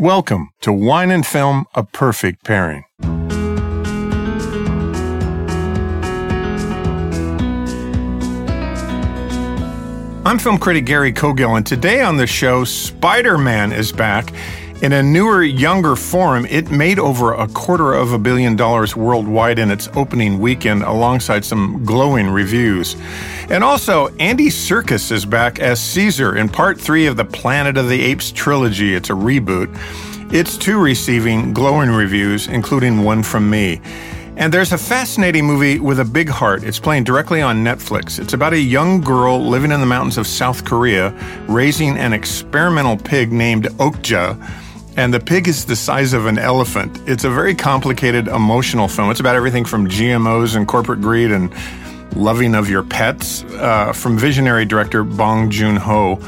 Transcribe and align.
Welcome 0.00 0.50
to 0.62 0.72
Wine 0.72 1.12
and 1.12 1.24
Film, 1.24 1.66
a 1.76 1.84
perfect 1.84 2.42
pairing. 2.42 2.82
I'm 10.26 10.40
film 10.40 10.58
critic 10.58 10.84
Gary 10.86 11.12
Cogill, 11.12 11.56
and 11.56 11.64
today 11.64 12.02
on 12.02 12.16
the 12.16 12.26
show, 12.26 12.64
Spider 12.64 13.38
Man 13.38 13.70
is 13.70 13.92
back. 13.92 14.32
In 14.84 14.92
a 14.92 15.02
newer, 15.02 15.42
younger 15.42 15.96
form, 15.96 16.44
it 16.44 16.70
made 16.70 16.98
over 16.98 17.32
a 17.32 17.48
quarter 17.48 17.94
of 17.94 18.12
a 18.12 18.18
billion 18.18 18.54
dollars 18.54 18.94
worldwide 18.94 19.58
in 19.58 19.70
its 19.70 19.88
opening 19.94 20.38
weekend, 20.38 20.82
alongside 20.82 21.42
some 21.42 21.82
glowing 21.86 22.28
reviews. 22.28 22.94
And 23.48 23.64
also, 23.64 24.08
Andy 24.16 24.48
Serkis 24.48 25.10
is 25.10 25.24
back 25.24 25.58
as 25.58 25.82
Caesar 25.82 26.36
in 26.36 26.50
part 26.50 26.78
three 26.78 27.06
of 27.06 27.16
the 27.16 27.24
Planet 27.24 27.78
of 27.78 27.88
the 27.88 27.98
Apes 27.98 28.30
trilogy. 28.30 28.94
It's 28.94 29.08
a 29.08 29.14
reboot. 29.14 29.74
It's 30.30 30.58
too 30.58 30.78
receiving 30.78 31.54
glowing 31.54 31.88
reviews, 31.88 32.46
including 32.46 33.04
one 33.04 33.22
from 33.22 33.48
me. 33.48 33.80
And 34.36 34.52
there's 34.52 34.72
a 34.72 34.78
fascinating 34.78 35.46
movie 35.46 35.78
with 35.78 35.98
a 35.98 36.04
big 36.04 36.28
heart. 36.28 36.62
It's 36.62 36.78
playing 36.78 37.04
directly 37.04 37.40
on 37.40 37.64
Netflix. 37.64 38.18
It's 38.18 38.34
about 38.34 38.52
a 38.52 38.60
young 38.60 39.00
girl 39.00 39.40
living 39.40 39.72
in 39.72 39.80
the 39.80 39.86
mountains 39.86 40.18
of 40.18 40.26
South 40.26 40.66
Korea, 40.66 41.08
raising 41.48 41.96
an 41.96 42.12
experimental 42.12 42.98
pig 42.98 43.32
named 43.32 43.64
Okja. 43.78 44.60
And 44.96 45.12
the 45.12 45.18
pig 45.18 45.48
is 45.48 45.64
the 45.64 45.74
size 45.74 46.12
of 46.12 46.26
an 46.26 46.38
elephant. 46.38 47.00
It's 47.06 47.24
a 47.24 47.30
very 47.30 47.54
complicated 47.54 48.28
emotional 48.28 48.86
film. 48.86 49.10
It's 49.10 49.18
about 49.18 49.34
everything 49.34 49.64
from 49.64 49.88
GMOs 49.88 50.54
and 50.54 50.68
corporate 50.68 51.00
greed 51.00 51.32
and 51.32 51.52
loving 52.14 52.54
of 52.54 52.70
your 52.70 52.84
pets 52.84 53.42
uh, 53.44 53.92
from 53.92 54.16
visionary 54.16 54.64
director 54.64 55.02
Bong 55.02 55.50
Joon 55.50 55.74
Ho. 55.76 56.20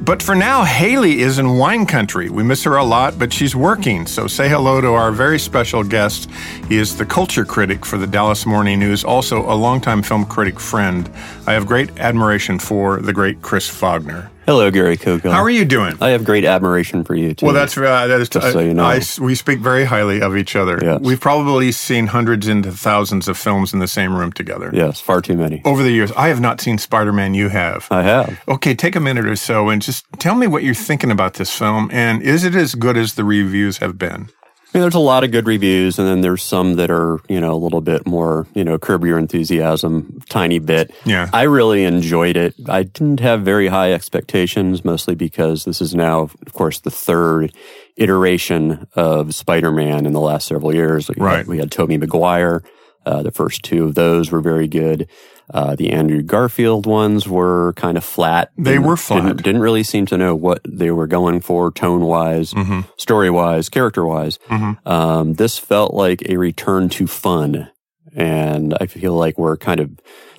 But 0.00 0.22
for 0.22 0.34
now, 0.34 0.64
Hayley 0.64 1.20
is 1.20 1.38
in 1.38 1.58
wine 1.58 1.84
country. 1.84 2.30
We 2.30 2.42
miss 2.42 2.64
her 2.64 2.76
a 2.76 2.84
lot, 2.84 3.18
but 3.18 3.34
she's 3.34 3.54
working. 3.54 4.06
So 4.06 4.26
say 4.26 4.48
hello 4.48 4.80
to 4.80 4.88
our 4.94 5.12
very 5.12 5.38
special 5.38 5.84
guest. 5.84 6.30
He 6.70 6.78
is 6.78 6.96
the 6.96 7.04
culture 7.04 7.44
critic 7.44 7.84
for 7.84 7.98
the 7.98 8.06
Dallas 8.06 8.46
Morning 8.46 8.78
News, 8.78 9.04
also 9.04 9.42
a 9.42 9.52
longtime 9.52 10.02
film 10.02 10.24
critic 10.24 10.58
friend. 10.58 11.10
I 11.46 11.52
have 11.52 11.66
great 11.66 11.98
admiration 11.98 12.58
for 12.58 13.02
the 13.02 13.12
great 13.12 13.42
Chris 13.42 13.68
Vognar. 13.68 14.30
Hello, 14.46 14.68
Gary 14.70 14.96
Coco. 14.96 15.30
How 15.30 15.42
are 15.42 15.50
you 15.50 15.64
doing? 15.64 15.94
I 16.00 16.08
have 16.10 16.24
great 16.24 16.44
admiration 16.44 17.04
for 17.04 17.14
you 17.14 17.34
too. 17.34 17.46
Well, 17.46 17.54
that's 17.54 17.76
uh, 17.76 18.06
that 18.08 18.20
is 18.20 18.28
Just 18.28 18.46
I- 18.46 18.52
so 18.52 18.58
you 18.60 18.74
know. 18.74 18.84
I- 18.84 19.00
we 19.20 19.34
speak 19.34 19.60
very 19.60 19.84
highly 19.84 20.20
of 20.20 20.36
each 20.36 20.56
other. 20.56 20.78
Yes. 20.82 21.00
We've 21.02 21.20
probably 21.20 21.70
seen 21.72 22.08
hundreds 22.08 22.48
into 22.48 22.72
thousands 22.72 23.28
of 23.28 23.36
films 23.38 23.72
in 23.72 23.78
the 23.78 23.86
same 23.88 24.14
room 24.16 24.32
together. 24.32 24.70
yes, 24.72 25.00
far 25.00 25.20
too 25.20 25.36
many. 25.36 25.62
Over 25.64 25.82
the 25.82 25.90
years, 25.92 26.10
I 26.16 26.28
have 26.28 26.40
not 26.40 26.60
seen 26.60 26.78
Spider 26.78 27.12
Man. 27.12 27.34
You 27.34 27.48
have. 27.50 27.86
I 27.90 28.02
have. 28.02 28.40
Okay, 28.48 28.74
take 28.74 28.96
a 28.96 29.00
minute 29.00 29.26
or 29.26 29.36
so 29.36 29.68
and 29.68 29.80
just 29.80 30.04
tell 30.18 30.34
me 30.34 30.46
what 30.46 30.64
you're 30.64 30.74
thinking 30.74 31.10
about 31.10 31.34
this 31.34 31.56
film, 31.56 31.88
and 31.92 32.22
is 32.22 32.42
it 32.42 32.54
as 32.54 32.74
good 32.74 32.96
as 32.96 33.14
the 33.14 33.24
reviews 33.24 33.78
have 33.78 33.98
been? 33.98 34.30
I 34.72 34.78
mean, 34.78 34.82
there's 34.82 34.94
a 34.94 35.00
lot 35.00 35.24
of 35.24 35.32
good 35.32 35.48
reviews, 35.48 35.98
and 35.98 36.06
then 36.06 36.20
there's 36.20 36.44
some 36.44 36.76
that 36.76 36.92
are, 36.92 37.18
you 37.28 37.40
know, 37.40 37.52
a 37.52 37.58
little 37.58 37.80
bit 37.80 38.06
more, 38.06 38.46
you 38.54 38.62
know, 38.62 38.78
curb 38.78 39.04
your 39.04 39.18
enthusiasm, 39.18 40.20
tiny 40.28 40.60
bit. 40.60 40.92
Yeah. 41.04 41.28
I 41.32 41.42
really 41.42 41.82
enjoyed 41.82 42.36
it. 42.36 42.54
I 42.68 42.84
didn't 42.84 43.18
have 43.18 43.42
very 43.42 43.66
high 43.66 43.92
expectations, 43.92 44.84
mostly 44.84 45.16
because 45.16 45.64
this 45.64 45.80
is 45.80 45.92
now, 45.92 46.20
of 46.20 46.52
course, 46.52 46.78
the 46.78 46.90
third 46.90 47.52
iteration 47.96 48.86
of 48.94 49.34
Spider-Man 49.34 50.06
in 50.06 50.12
the 50.12 50.20
last 50.20 50.46
several 50.46 50.72
years. 50.72 51.08
We 51.08 51.16
Right. 51.18 51.38
Had, 51.38 51.46
we 51.48 51.58
had 51.58 51.72
Tobey 51.72 51.98
Maguire. 51.98 52.62
Uh, 53.04 53.24
the 53.24 53.32
first 53.32 53.64
two 53.64 53.84
of 53.84 53.96
those 53.96 54.30
were 54.30 54.40
very 54.40 54.68
good. 54.68 55.08
Uh, 55.52 55.74
the 55.74 55.90
Andrew 55.90 56.22
Garfield 56.22 56.86
ones 56.86 57.26
were 57.28 57.72
kind 57.74 57.96
of 57.98 58.04
flat. 58.04 58.52
They 58.56 58.78
were 58.78 58.96
flat. 58.96 59.22
Didn't, 59.24 59.42
didn't 59.42 59.60
really 59.62 59.82
seem 59.82 60.06
to 60.06 60.16
know 60.16 60.34
what 60.36 60.60
they 60.66 60.90
were 60.92 61.08
going 61.08 61.40
for, 61.40 61.72
tone 61.72 62.02
wise, 62.02 62.54
Mm-hmm. 62.54 62.80
story 62.96 63.30
wise, 63.30 63.68
character 63.68 64.04
wise. 64.04 64.38
Um, 64.86 65.34
this 65.34 65.58
felt 65.58 65.92
like 65.92 66.22
a 66.28 66.36
return 66.36 66.88
to 66.90 67.06
fun, 67.08 67.68
and 68.14 68.76
I 68.80 68.86
feel 68.86 69.14
like 69.14 69.38
we're 69.38 69.56
kind 69.56 69.80
of 69.80 69.90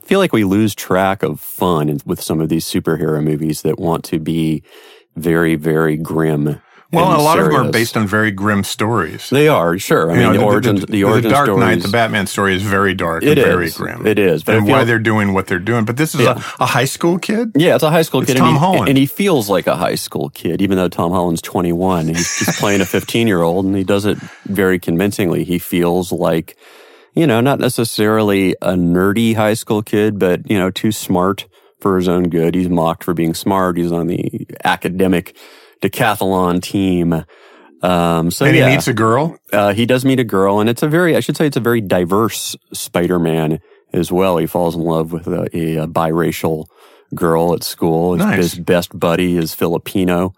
feel 0.03 0.19
like 0.19 0.33
we 0.33 0.43
lose 0.43 0.73
track 0.75 1.23
of 1.23 1.39
fun 1.39 1.97
with 2.05 2.21
some 2.21 2.41
of 2.41 2.49
these 2.49 2.65
superhero 2.65 3.23
movies 3.23 3.61
that 3.63 3.79
want 3.79 4.03
to 4.05 4.19
be 4.19 4.63
very, 5.15 5.55
very 5.55 5.97
grim. 5.97 6.61
Well, 6.93 7.19
a 7.19 7.23
lot 7.23 7.39
of 7.39 7.45
them 7.45 7.55
are 7.55 7.71
based 7.71 7.95
on 7.95 8.05
very 8.05 8.31
grim 8.31 8.63
stories. 8.63 9.29
They 9.29 9.47
are 9.47 9.77
sure. 9.79 10.11
I 10.11 10.17
mean, 10.17 10.33
the, 10.33 10.43
origins, 10.43 10.85
the, 10.85 11.03
origin 11.05 11.23
the 11.23 11.29
Dark 11.29 11.57
Knight, 11.57 11.81
the 11.81 11.87
Batman 11.87 12.27
story 12.27 12.53
is 12.55 12.61
very 12.63 12.93
dark 12.93 13.23
and 13.23 13.35
very 13.35 13.69
grim. 13.71 14.05
It 14.05 14.19
is, 14.19 14.43
but 14.43 14.55
and 14.55 14.67
why 14.67 14.83
they're 14.83 14.99
doing 14.99 15.33
what 15.33 15.47
they're 15.47 15.59
doing. 15.59 15.85
But 15.85 15.95
this 15.97 16.13
is 16.13 16.21
Yeah. 16.21 16.41
a, 16.59 16.63
a 16.63 16.65
high 16.65 16.85
school 16.85 17.17
kid. 17.17 17.51
Yeah, 17.55 17.75
it's 17.75 17.83
a 17.83 17.89
high 17.89 18.01
school 18.01 18.21
It's 18.21 18.31
kid, 18.33 18.37
Tom 18.39 18.47
and, 18.49 18.55
he, 18.55 18.59
Holland. 18.59 18.89
and 18.89 18.97
he 18.97 19.05
feels 19.05 19.49
like 19.49 19.67
a 19.67 19.75
high 19.77 19.95
school 19.95 20.29
kid, 20.31 20.61
even 20.61 20.77
though 20.77 20.89
Tom 20.89 21.11
Holland's 21.11 21.41
21. 21.41 22.09
He's, 22.09 22.37
he's 22.39 22.55
playing 22.59 22.81
a 22.81 22.85
15 22.85 23.27
year 23.27 23.41
old, 23.41 23.65
and 23.65 23.75
he 23.75 23.83
does 23.85 24.05
it 24.05 24.17
very 24.45 24.77
convincingly. 24.77 25.43
He 25.45 25.59
feels 25.59 26.11
like, 26.11 26.57
you 27.13 27.25
know, 27.25 27.39
not 27.39 27.59
necessarily 27.59 28.51
a 28.61 28.73
nerdy 28.73 29.35
high 29.35 29.53
school 29.53 29.81
kid, 29.81 30.19
but, 30.19 30.49
you 30.49 30.57
know, 30.59 30.69
too 30.69 30.91
smart 30.91 31.47
for 31.79 31.95
his 31.97 32.07
own 32.09 32.23
good. 32.29 32.53
He's 32.53 32.69
mocked 32.69 33.03
for 33.05 33.13
being 33.13 33.33
smart. 33.33 33.77
He's 33.77 33.91
on 33.91 34.07
the 34.07 34.45
academic 34.65 35.35
decathlon 35.81 36.61
team. 36.61 37.25
Um, 37.83 38.29
so 38.29 38.45
and 38.45 38.55
yeah, 38.55 38.69
he 38.69 38.75
meets 38.75 38.87
a 38.87 38.93
girl. 38.93 39.37
uh, 39.51 39.73
he 39.73 39.85
does 39.85 40.05
meet 40.05 40.19
a 40.19 40.23
girl, 40.23 40.59
and 40.59 40.69
it's 40.69 40.83
a 40.83 40.87
very, 40.87 41.15
I 41.15 41.19
should 41.19 41.35
say, 41.35 41.47
it's 41.47 41.57
a 41.57 41.61
very 41.61 41.81
diverse 41.81 42.55
Spider-Man 42.73 43.59
as 43.91 44.11
well. 44.11 44.37
He 44.37 44.45
falls 44.45 44.75
in 44.75 44.81
love 44.81 45.11
with 45.11 45.27
a, 45.27 45.49
a, 45.53 45.77
a 45.83 45.87
biracial 45.87 46.67
girl 47.15 47.53
at 47.53 47.63
school. 47.63 48.13
His, 48.13 48.25
Nice. 48.25 48.37
his 48.37 48.55
best 48.59 48.97
buddy 48.97 49.35
is 49.35 49.55
Filipino. 49.55 50.33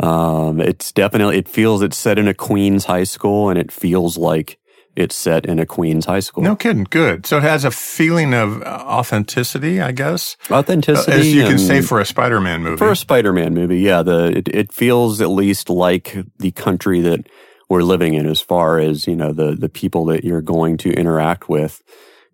Um, 0.00 0.60
it's 0.60 0.90
definitely, 0.90 1.38
it 1.38 1.48
feels 1.48 1.82
it's 1.82 1.96
set 1.96 2.18
in 2.18 2.26
a 2.26 2.34
Queens 2.34 2.86
high 2.86 3.04
school, 3.04 3.48
and 3.48 3.58
it 3.58 3.70
feels 3.70 4.16
like 4.18 4.58
it's 4.94 5.14
set 5.14 5.46
in 5.46 5.58
a 5.58 5.66
Queens 5.66 6.04
high 6.06 6.20
school. 6.20 6.44
No 6.44 6.54
kidding. 6.54 6.84
Good. 6.84 7.26
So 7.26 7.38
it 7.38 7.42
has 7.42 7.64
a 7.64 7.70
feeling 7.70 8.34
of 8.34 8.62
uh, 8.62 8.66
authenticity, 8.66 9.80
I 9.80 9.92
guess, 9.92 10.36
Authenticity, 10.50 11.12
as 11.12 11.34
you 11.34 11.44
can 11.44 11.58
say 11.58 11.80
for 11.80 12.00
a 12.00 12.04
Spider-Man 12.04 12.62
movie. 12.62 12.76
For 12.76 12.90
a 12.90 12.96
Spider-Man 12.96 13.54
movie, 13.54 13.80
yeah, 13.80 14.02
the 14.02 14.36
it, 14.36 14.48
it 14.48 14.72
feels 14.72 15.20
at 15.20 15.30
least 15.30 15.70
like 15.70 16.16
the 16.38 16.50
country 16.52 17.00
that 17.00 17.26
we're 17.68 17.82
living 17.82 18.14
in, 18.14 18.26
as 18.26 18.40
far 18.40 18.78
as 18.78 19.06
you 19.06 19.16
know 19.16 19.32
the 19.32 19.54
the 19.54 19.68
people 19.68 20.04
that 20.06 20.24
you're 20.24 20.42
going 20.42 20.76
to 20.78 20.92
interact 20.92 21.48
with, 21.48 21.82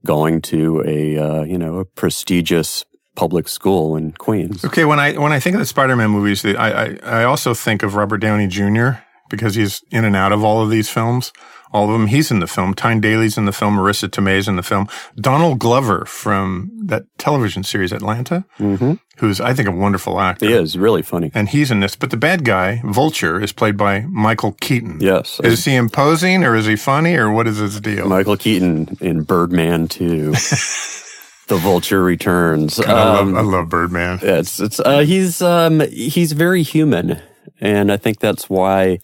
going 0.04 0.42
to 0.42 0.82
a 0.84 1.16
uh, 1.16 1.42
you 1.44 1.58
know 1.58 1.78
a 1.78 1.84
prestigious 1.84 2.84
public 3.14 3.48
school 3.48 3.96
in 3.96 4.12
Queens. 4.12 4.64
Okay, 4.64 4.84
when 4.84 4.98
I 4.98 5.16
when 5.16 5.32
I 5.32 5.38
think 5.38 5.54
of 5.54 5.60
the 5.60 5.66
Spider-Man 5.66 6.10
movies, 6.10 6.44
I, 6.44 6.52
I 6.54 6.98
I 7.02 7.24
also 7.24 7.54
think 7.54 7.82
of 7.82 7.94
Robert 7.94 8.18
Downey 8.18 8.48
Jr. 8.48 9.00
because 9.28 9.54
he's 9.54 9.82
in 9.90 10.04
and 10.04 10.16
out 10.16 10.32
of 10.32 10.42
all 10.44 10.62
of 10.62 10.70
these 10.70 10.88
films. 10.88 11.32
All 11.70 11.84
of 11.84 11.90
them. 11.92 12.06
He's 12.06 12.30
in 12.30 12.40
the 12.40 12.46
film. 12.46 12.72
Tyne 12.72 12.98
Daly's 12.98 13.36
in 13.36 13.44
the 13.44 13.52
film. 13.52 13.76
Marisa 13.76 14.08
Tomei's 14.08 14.48
in 14.48 14.56
the 14.56 14.62
film. 14.62 14.88
Donald 15.16 15.58
Glover 15.58 16.06
from 16.06 16.70
that 16.86 17.04
television 17.18 17.62
series 17.62 17.92
Atlanta, 17.92 18.46
Mm-hmm. 18.58 18.94
who's 19.18 19.38
I 19.38 19.52
think 19.52 19.68
a 19.68 19.72
wonderful 19.72 20.18
actor. 20.18 20.46
He 20.46 20.52
is 20.54 20.78
really 20.78 21.02
funny. 21.02 21.30
And 21.34 21.46
he's 21.50 21.70
in 21.70 21.80
this. 21.80 21.94
But 21.94 22.08
the 22.10 22.16
bad 22.16 22.46
guy, 22.46 22.80
Vulture, 22.86 23.38
is 23.38 23.52
played 23.52 23.76
by 23.76 24.00
Michael 24.08 24.52
Keaton. 24.62 24.98
Yes, 25.02 25.40
Is 25.44 25.66
he 25.66 25.74
imposing 25.74 26.42
or 26.42 26.56
is 26.56 26.64
he 26.64 26.74
funny 26.74 27.16
or 27.16 27.30
what 27.30 27.46
is 27.46 27.58
his 27.58 27.78
deal? 27.82 28.08
Michael 28.08 28.38
Keaton 28.38 28.96
in 29.02 29.24
Birdman 29.24 29.88
2. 29.88 30.30
the 31.48 31.56
Vulture 31.58 32.02
returns. 32.02 32.80
I, 32.80 32.92
love, 32.92 33.28
Um, 33.28 33.36
I 33.36 33.40
love 33.42 33.68
Birdman. 33.68 34.20
It's 34.22 34.58
it's 34.58 34.80
uh, 34.80 35.00
he's 35.00 35.42
um 35.42 35.80
he's 35.80 36.32
very 36.32 36.62
human, 36.62 37.20
and 37.60 37.92
I 37.92 37.98
think 37.98 38.20
that's 38.20 38.48
why 38.48 39.00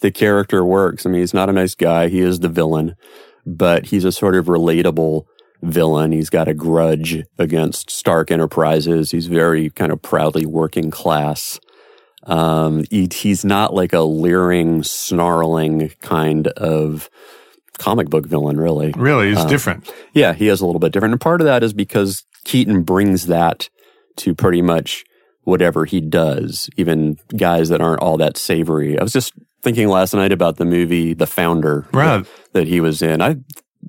the 0.00 0.10
character 0.10 0.64
works. 0.64 1.04
I 1.04 1.10
mean, 1.10 1.20
he's 1.20 1.34
not 1.34 1.48
a 1.48 1.52
nice 1.52 1.74
guy. 1.74 2.08
He 2.08 2.20
is 2.20 2.40
the 2.40 2.48
villain, 2.48 2.94
but 3.44 3.86
he's 3.86 4.04
a 4.04 4.12
sort 4.12 4.34
of 4.34 4.46
relatable 4.46 5.24
villain. 5.62 6.12
He's 6.12 6.30
got 6.30 6.48
a 6.48 6.54
grudge 6.54 7.24
against 7.38 7.90
Stark 7.90 8.30
Enterprises. 8.30 9.10
He's 9.10 9.26
very 9.26 9.70
kind 9.70 9.92
of 9.92 10.02
proudly 10.02 10.46
working 10.46 10.90
class. 10.90 11.58
Um, 12.24 12.84
he, 12.90 13.08
he's 13.12 13.44
not 13.44 13.74
like 13.74 13.92
a 13.92 14.00
leering, 14.00 14.82
snarling 14.82 15.90
kind 16.00 16.48
of 16.48 17.08
comic 17.78 18.10
book 18.10 18.26
villain, 18.26 18.58
really. 18.58 18.92
Really, 18.96 19.30
he's 19.30 19.44
different. 19.46 19.90
Yeah, 20.12 20.34
he 20.34 20.48
is 20.48 20.60
a 20.60 20.66
little 20.66 20.80
bit 20.80 20.92
different. 20.92 21.12
And 21.12 21.20
part 21.20 21.40
of 21.40 21.46
that 21.46 21.62
is 21.62 21.72
because 21.72 22.24
Keaton 22.44 22.82
brings 22.82 23.26
that 23.26 23.68
to 24.16 24.34
pretty 24.34 24.62
much 24.62 25.04
whatever 25.44 25.86
he 25.86 26.00
does, 26.00 26.68
even 26.76 27.16
guys 27.36 27.70
that 27.70 27.80
aren't 27.80 28.02
all 28.02 28.18
that 28.18 28.36
savory. 28.36 28.98
I 28.98 29.02
was 29.02 29.12
just 29.12 29.32
thinking 29.62 29.88
last 29.88 30.14
night 30.14 30.32
about 30.32 30.56
the 30.56 30.64
movie 30.64 31.14
The 31.14 31.26
Founder 31.26 31.86
Right. 31.92 32.18
that, 32.24 32.26
that 32.52 32.66
he 32.68 32.80
was 32.80 33.02
in. 33.02 33.20
I 33.22 33.36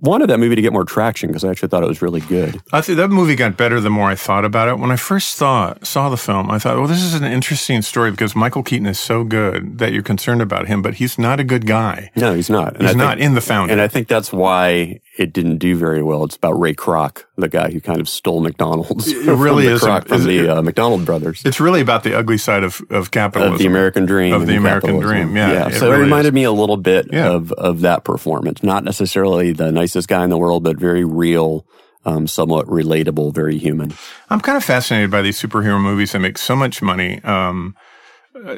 wanted 0.01 0.27
that 0.30 0.39
movie 0.39 0.56
to 0.56 0.62
get 0.62 0.71
more 0.71 0.86
traction 0.86 1.30
because 1.30 1.44
I 1.44 1.50
actually 1.50 1.69
thought 1.69 1.83
it 1.83 1.88
was 1.88 2.01
really 2.01 2.21
good. 2.21 2.62
I 2.71 2.81
think 2.81 2.98
that 2.98 3.10
movie 3.10 3.36
got 3.36 3.57
better 3.57 3.80
the 3.80 3.89
more 3.89 4.07
I 4.10 4.16
thought 4.16 4.45
about 4.45 4.68
it. 4.68 4.77
When 4.77 4.92
I 4.92 4.95
first 4.95 5.36
thought, 5.36 5.86
saw 5.86 6.10
the 6.10 6.18
film, 6.18 6.50
I 6.51 6.60
thought, 6.60 6.77
well, 6.77 6.88
this 6.88 7.01
is 7.01 7.16
an 7.16 7.24
interesting 7.24 7.81
story 7.81 8.12
because 8.12 8.36
Michael 8.36 8.62
Keaton 8.63 8.86
is 8.86 9.00
so 9.00 9.24
good 9.24 9.80
that 9.80 9.92
you're 9.92 10.04
concerned 10.04 10.42
about 10.42 10.68
him, 10.68 10.81
but 10.83 10.95
he's 10.95 11.18
not 11.18 11.39
a 11.39 11.44
good 11.44 11.66
guy. 11.66 12.12
No, 12.16 12.33
he's 12.36 12.50
not. 12.51 12.74
And 12.74 12.81
He's 12.83 12.89
I 12.92 12.94
think- 12.94 12.98
not 13.04 13.19
in 13.19 13.33
the 13.33 13.42
founder. 13.42 13.71
And 13.74 13.81
I 13.81 13.88
think 13.88 14.07
that's 14.07 14.31
why 14.31 15.01
it 15.19 15.33
didn't 15.33 15.57
do 15.57 15.75
very 15.75 16.01
well. 16.01 16.24
It's 16.24 16.36
about 16.38 16.54
Ray 16.60 16.74
Kroc, 16.74 17.25
the 17.36 17.50
guy 17.50 17.69
who 17.71 17.81
kind 17.81 18.00
of 18.00 18.07
stole 18.07 18.39
McDonald's. 18.42 19.07
It 19.10 19.25
really 19.27 19.66
from 19.66 19.74
is 19.74 19.81
the 19.81 19.88
a- 19.88 19.89
Kroc, 20.01 20.07
from 20.07 20.18
is 20.19 20.25
the 20.25 20.38
it- 20.39 20.50
uh, 20.50 20.62
McDonald 20.62 21.06
brothers. 21.06 21.42
It's 21.45 21.60
really 21.60 21.81
about 21.81 22.04
the 22.04 22.16
ugly 22.18 22.38
side 22.38 22.63
of, 22.63 22.81
of 22.89 23.12
capitalism. 23.12 23.54
Of 23.54 23.60
the 23.60 23.68
American 23.68 24.06
dream. 24.06 24.33
Of 24.33 24.48
the 24.48 24.56
American 24.56 24.92
capitalism. 24.95 25.27
dream, 25.33 25.36
yeah, 25.38 25.68
it 25.68 25.75
so 25.75 25.92
it 25.92 25.98
reminded 25.98 26.30
is. 26.30 26.33
me 26.36 26.44
a 26.45 26.51
little 26.51 26.77
bit 26.77 27.07
Yeah. 27.12 27.30
of, 27.31 27.51
of 27.54 27.81
that 27.81 28.04
performance. 28.06 28.63
Not 28.63 28.83
necessarily 28.83 29.51
the 29.51 29.71
nicest 29.71 30.07
guy 30.07 30.24
in 30.24 30.30
the 30.30 30.38
world, 30.38 30.63
but 30.63 30.77
very 30.77 31.04
real, 31.04 31.66
um, 32.06 32.25
somewhat 32.25 32.66
relatable, 32.68 33.33
very 33.36 33.57
human. 33.57 33.94
I'm 34.30 34.39
kind 34.39 34.56
of 34.57 34.63
fascinated 34.63 35.12
by 35.12 35.21
these 35.21 35.39
superhero 35.42 35.81
movies 35.81 36.13
that 36.13 36.19
make 36.19 36.38
so 36.38 36.56
much 36.56 36.81
money. 36.81 37.21
Um, 37.24 37.75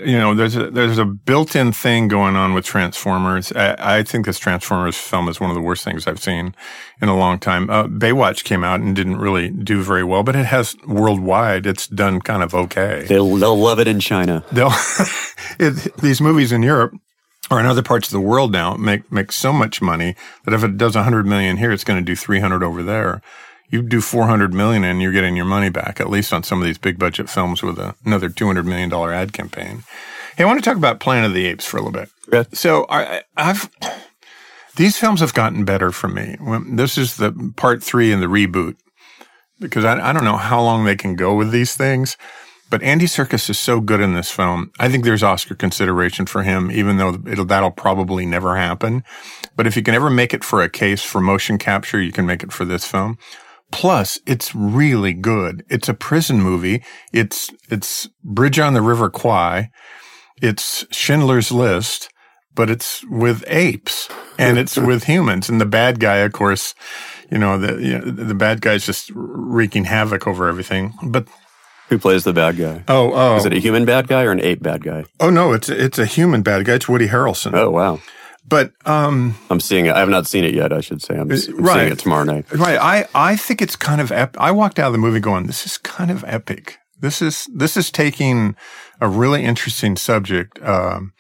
you 0.05 0.17
know, 0.17 0.33
there's 0.33 0.55
a, 0.55 0.69
there's 0.69 0.97
a 0.97 1.05
built-in 1.05 1.71
thing 1.71 2.07
going 2.07 2.35
on 2.35 2.53
with 2.53 2.65
Transformers. 2.65 3.51
I, 3.53 3.97
I 3.99 4.03
think 4.03 4.25
this 4.25 4.39
Transformers 4.39 4.97
film 4.97 5.27
is 5.27 5.39
one 5.39 5.49
of 5.49 5.55
the 5.55 5.61
worst 5.61 5.83
things 5.83 6.07
I've 6.07 6.21
seen 6.21 6.55
in 7.01 7.09
a 7.09 7.17
long 7.17 7.39
time. 7.39 7.69
Uh, 7.69 7.85
Baywatch 7.85 8.43
came 8.43 8.63
out 8.63 8.79
and 8.79 8.95
didn't 8.95 9.17
really 9.17 9.49
do 9.49 9.81
very 9.81 10.03
well, 10.03 10.23
but 10.23 10.35
it 10.35 10.45
has 10.45 10.75
worldwide. 10.87 11.65
It's 11.65 11.87
done 11.87 12.21
kind 12.21 12.43
of 12.43 12.53
okay. 12.53 13.05
They'll, 13.07 13.35
they'll 13.35 13.57
love 13.57 13.79
it 13.79 13.87
in 13.87 13.99
China. 13.99 14.43
They'll 14.51 14.73
it, 15.59 15.95
these 15.97 16.21
movies 16.21 16.51
in 16.51 16.63
Europe 16.63 16.93
or 17.49 17.59
in 17.59 17.65
other 17.65 17.83
parts 17.83 18.07
of 18.07 18.13
the 18.13 18.21
world 18.21 18.51
now 18.51 18.75
make 18.75 19.11
make 19.11 19.31
so 19.31 19.51
much 19.51 19.81
money 19.81 20.15
that 20.45 20.53
if 20.53 20.63
it 20.63 20.77
does 20.77 20.95
100 20.95 21.25
million 21.25 21.57
here, 21.57 21.71
it's 21.71 21.83
going 21.83 21.99
to 21.99 22.05
do 22.05 22.15
300 22.15 22.63
over 22.63 22.81
there. 22.81 23.21
You 23.71 23.81
do 23.81 24.01
400 24.01 24.53
million 24.53 24.83
and 24.83 25.01
you're 25.01 25.11
getting 25.11 25.35
your 25.35 25.45
money 25.45 25.69
back, 25.69 25.99
at 25.99 26.09
least 26.09 26.33
on 26.33 26.43
some 26.43 26.59
of 26.59 26.65
these 26.65 26.77
big 26.77 26.99
budget 26.99 27.29
films 27.29 27.63
with 27.63 27.79
a, 27.79 27.95
another 28.05 28.29
200 28.29 28.65
million 28.65 28.89
dollar 28.89 29.13
ad 29.13 29.33
campaign. 29.33 29.83
Hey, 30.35 30.43
I 30.43 30.47
want 30.47 30.63
to 30.63 30.69
talk 30.69 30.77
about 30.77 30.99
Planet 30.99 31.25
of 31.25 31.33
the 31.33 31.45
Apes 31.45 31.65
for 31.65 31.77
a 31.77 31.81
little 31.81 31.99
bit. 31.99 32.09
Yeah. 32.31 32.43
So 32.53 32.85
I, 32.89 33.23
I've 33.37 33.69
these 34.75 34.97
films 34.97 35.19
have 35.21 35.33
gotten 35.33 35.65
better 35.65 35.91
for 35.91 36.07
me. 36.07 36.37
This 36.69 36.97
is 36.97 37.17
the 37.17 37.53
part 37.55 37.83
three 37.83 38.11
in 38.11 38.19
the 38.19 38.27
reboot 38.27 38.75
because 39.59 39.85
I, 39.85 40.09
I 40.09 40.13
don't 40.13 40.23
know 40.23 40.37
how 40.37 40.61
long 40.61 40.85
they 40.85 40.95
can 40.95 41.15
go 41.15 41.35
with 41.35 41.51
these 41.51 41.75
things. 41.75 42.17
But 42.69 42.83
Andy 42.83 43.05
Serkis 43.05 43.49
is 43.49 43.59
so 43.59 43.81
good 43.81 43.99
in 43.99 44.13
this 44.13 44.31
film. 44.31 44.71
I 44.79 44.87
think 44.87 45.03
there's 45.03 45.23
Oscar 45.23 45.55
consideration 45.55 46.25
for 46.25 46.43
him, 46.43 46.71
even 46.71 46.95
though 46.95 47.17
it'll, 47.27 47.43
that'll 47.43 47.69
probably 47.69 48.25
never 48.25 48.55
happen. 48.55 49.03
But 49.57 49.67
if 49.67 49.75
you 49.75 49.83
can 49.83 49.93
ever 49.93 50.09
make 50.09 50.33
it 50.33 50.41
for 50.41 50.61
a 50.61 50.69
case 50.69 51.03
for 51.03 51.19
motion 51.19 51.57
capture, 51.57 52.01
you 52.01 52.13
can 52.13 52.25
make 52.25 52.43
it 52.43 52.53
for 52.53 52.63
this 52.63 52.85
film. 52.85 53.17
Plus, 53.71 54.19
it's 54.25 54.53
really 54.53 55.13
good. 55.13 55.63
It's 55.69 55.89
a 55.89 55.93
prison 55.93 56.41
movie. 56.41 56.83
It's, 57.13 57.49
it's 57.69 58.09
Bridge 58.23 58.59
on 58.59 58.73
the 58.73 58.81
River 58.81 59.09
Kwai. 59.09 59.69
It's 60.41 60.85
Schindler's 60.91 61.51
List, 61.51 62.09
but 62.55 62.69
it's 62.69 63.03
with 63.09 63.43
apes 63.47 64.09
and 64.37 64.57
it's 64.57 64.77
with 64.89 65.05
humans. 65.05 65.49
And 65.49 65.61
the 65.61 65.65
bad 65.65 65.99
guy, 65.99 66.17
of 66.17 66.33
course, 66.33 66.73
you 67.29 67.37
know, 67.37 67.57
the, 67.57 67.81
you 67.81 67.99
know, 67.99 68.11
the 68.11 68.35
bad 68.35 68.61
guy's 68.61 68.85
just 68.85 69.11
wreaking 69.13 69.85
havoc 69.85 70.27
over 70.27 70.47
everything. 70.47 70.93
But, 71.03 71.27
Who 71.89 71.97
plays 71.97 72.23
the 72.23 72.33
bad 72.33 72.57
guy? 72.57 72.83
oh, 72.87 73.13
oh. 73.13 73.37
Is 73.37 73.45
it 73.45 73.53
a 73.53 73.59
human 73.59 73.85
bad 73.85 74.07
guy 74.07 74.23
or 74.23 74.31
an 74.31 74.41
ape 74.41 74.61
bad 74.61 74.83
guy? 74.83 75.05
Oh 75.19 75.29
no, 75.29 75.53
it's 75.53 75.69
it's 75.69 75.99
a 75.99 76.05
human 76.05 76.41
bad 76.41 76.65
guy. 76.65 76.73
It's 76.73 76.89
Woody 76.89 77.07
Harrelson. 77.07 77.53
Oh, 77.53 77.69
wow. 77.69 77.99
But 78.47 78.73
um, 78.85 79.35
I'm 79.49 79.59
seeing 79.59 79.85
it. 79.85 79.93
I 79.95 79.99
have 79.99 80.09
not 80.09 80.27
seen 80.27 80.43
it 80.43 80.53
yet, 80.53 80.73
I 80.73 80.81
should 80.81 81.01
say. 81.01 81.15
I'm, 81.17 81.31
s- 81.31 81.47
I'm 81.47 81.57
right. 81.57 81.79
seeing 81.79 81.91
it 81.93 81.99
tomorrow 81.99 82.23
night. 82.23 82.51
right, 82.51 82.77
I 82.77 83.07
I 83.13 83.35
think 83.35 83.61
it's 83.61 83.75
kind 83.75 84.01
of. 84.01 84.11
Ep- 84.11 84.37
I 84.39 84.51
walked 84.51 84.77
out 84.79 84.87
of 84.87 84.93
the 84.93 84.99
movie 84.99 85.19
going, 85.19 85.47
"This 85.47 85.65
is 85.65 85.77
kind 85.77 86.11
of 86.11 86.23
epic. 86.27 86.77
This 86.99 87.21
is 87.21 87.47
this 87.53 87.77
is 87.77 87.91
taking 87.91 88.55
a 88.99 89.07
really 89.07 89.43
interesting 89.43 89.95
subject." 89.95 90.61
Um, 90.61 91.13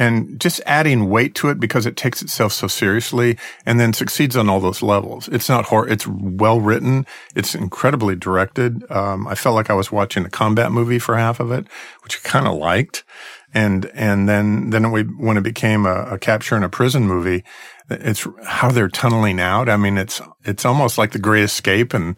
and 0.00 0.40
just 0.40 0.62
adding 0.64 1.10
weight 1.10 1.34
to 1.34 1.50
it 1.50 1.60
because 1.60 1.84
it 1.84 1.94
takes 1.94 2.22
itself 2.22 2.54
so 2.54 2.66
seriously 2.66 3.36
and 3.66 3.78
then 3.78 3.92
succeeds 3.92 4.34
on 4.34 4.48
all 4.48 4.58
those 4.58 4.80
levels. 4.80 5.28
It's 5.28 5.50
not 5.50 5.66
horror. 5.66 5.86
It's 5.90 6.06
well 6.06 6.58
written. 6.58 7.04
It's 7.36 7.54
incredibly 7.54 8.16
directed. 8.16 8.90
Um, 8.90 9.28
I 9.28 9.34
felt 9.34 9.56
like 9.56 9.68
I 9.68 9.74
was 9.74 9.92
watching 9.92 10.24
a 10.24 10.30
combat 10.30 10.72
movie 10.72 10.98
for 10.98 11.18
half 11.18 11.38
of 11.38 11.52
it, 11.52 11.66
which 12.02 12.16
I 12.16 12.26
kind 12.26 12.48
of 12.48 12.54
liked. 12.54 13.04
And, 13.52 13.90
and 13.92 14.26
then, 14.26 14.70
then 14.70 14.90
we, 14.90 15.02
when 15.02 15.36
it 15.36 15.42
became 15.42 15.84
a, 15.84 16.04
a 16.04 16.18
capture 16.18 16.56
in 16.56 16.62
a 16.62 16.70
prison 16.70 17.06
movie, 17.06 17.44
it's 17.90 18.26
how 18.44 18.70
they're 18.70 18.88
tunneling 18.88 19.38
out. 19.38 19.68
I 19.68 19.76
mean, 19.76 19.98
it's, 19.98 20.22
it's 20.44 20.64
almost 20.64 20.96
like 20.96 21.12
the 21.12 21.18
great 21.18 21.44
escape 21.44 21.92
and, 21.92 22.16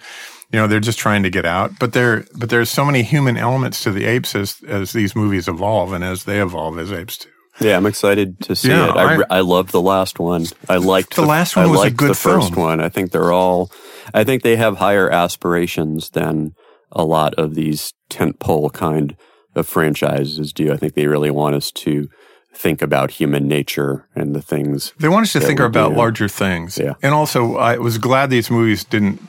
you 0.52 0.60
know, 0.60 0.68
they're 0.68 0.78
just 0.78 1.00
trying 1.00 1.24
to 1.24 1.30
get 1.30 1.46
out, 1.46 1.80
but 1.80 1.94
there, 1.94 2.26
but 2.36 2.48
there's 2.48 2.70
so 2.70 2.84
many 2.84 3.02
human 3.02 3.36
elements 3.36 3.82
to 3.82 3.90
the 3.90 4.04
apes 4.04 4.36
as, 4.36 4.62
as 4.68 4.92
these 4.92 5.16
movies 5.16 5.48
evolve 5.48 5.92
and 5.92 6.04
as 6.04 6.24
they 6.24 6.40
evolve 6.40 6.78
as 6.78 6.92
apes 6.92 7.18
do. 7.18 7.28
Yeah, 7.60 7.76
I'm 7.76 7.86
excited 7.86 8.40
to 8.40 8.56
see 8.56 8.68
Yeah, 8.70 8.90
it. 8.90 8.96
I, 8.96 9.14
I- 9.16 9.38
I 9.38 9.40
loved 9.40 9.70
the 9.72 9.80
last 9.82 10.18
one. 10.18 10.46
I 10.68 10.76
liked 10.76 11.14
The 11.16 11.22
last 11.26 11.54
one 11.56 11.66
I 11.66 11.68
was 11.68 11.84
a 11.84 11.90
good 11.90 12.10
the 12.10 12.14
first 12.14 12.54
film. 12.54 12.60
one. 12.66 12.80
I 12.80 12.88
think 12.88 13.12
they're 13.12 13.32
all. 13.32 13.70
I 14.14 14.24
think 14.24 14.42
they 14.42 14.56
have 14.56 14.78
higher 14.78 15.10
aspirations 15.10 16.10
than 16.10 16.54
a 16.90 17.04
lot 17.04 17.34
of 17.34 17.54
these 17.54 17.92
tentpole 18.10 18.72
kind 18.72 19.16
of 19.54 19.66
franchises 19.66 20.52
do. 20.52 20.72
I 20.72 20.76
think 20.76 20.94
they 20.94 21.06
really 21.06 21.30
want 21.30 21.54
us 21.54 21.70
to 21.72 22.08
think 22.54 22.82
about 22.82 23.12
human 23.12 23.48
nature 23.48 24.08
and 24.14 24.34
the 24.34 24.42
things. 24.42 24.92
They 24.98 25.08
want 25.08 25.24
us 25.24 25.32
to 25.32 25.40
think 25.40 25.60
about 25.60 25.90
do. 25.92 25.96
larger 25.96 26.28
things. 26.28 26.78
Yeah. 26.78 26.94
And 27.02 27.14
also, 27.14 27.56
I 27.56 27.78
was 27.78 27.98
glad 27.98 28.30
these 28.30 28.50
movies 28.50 28.84
didn't. 28.84 29.20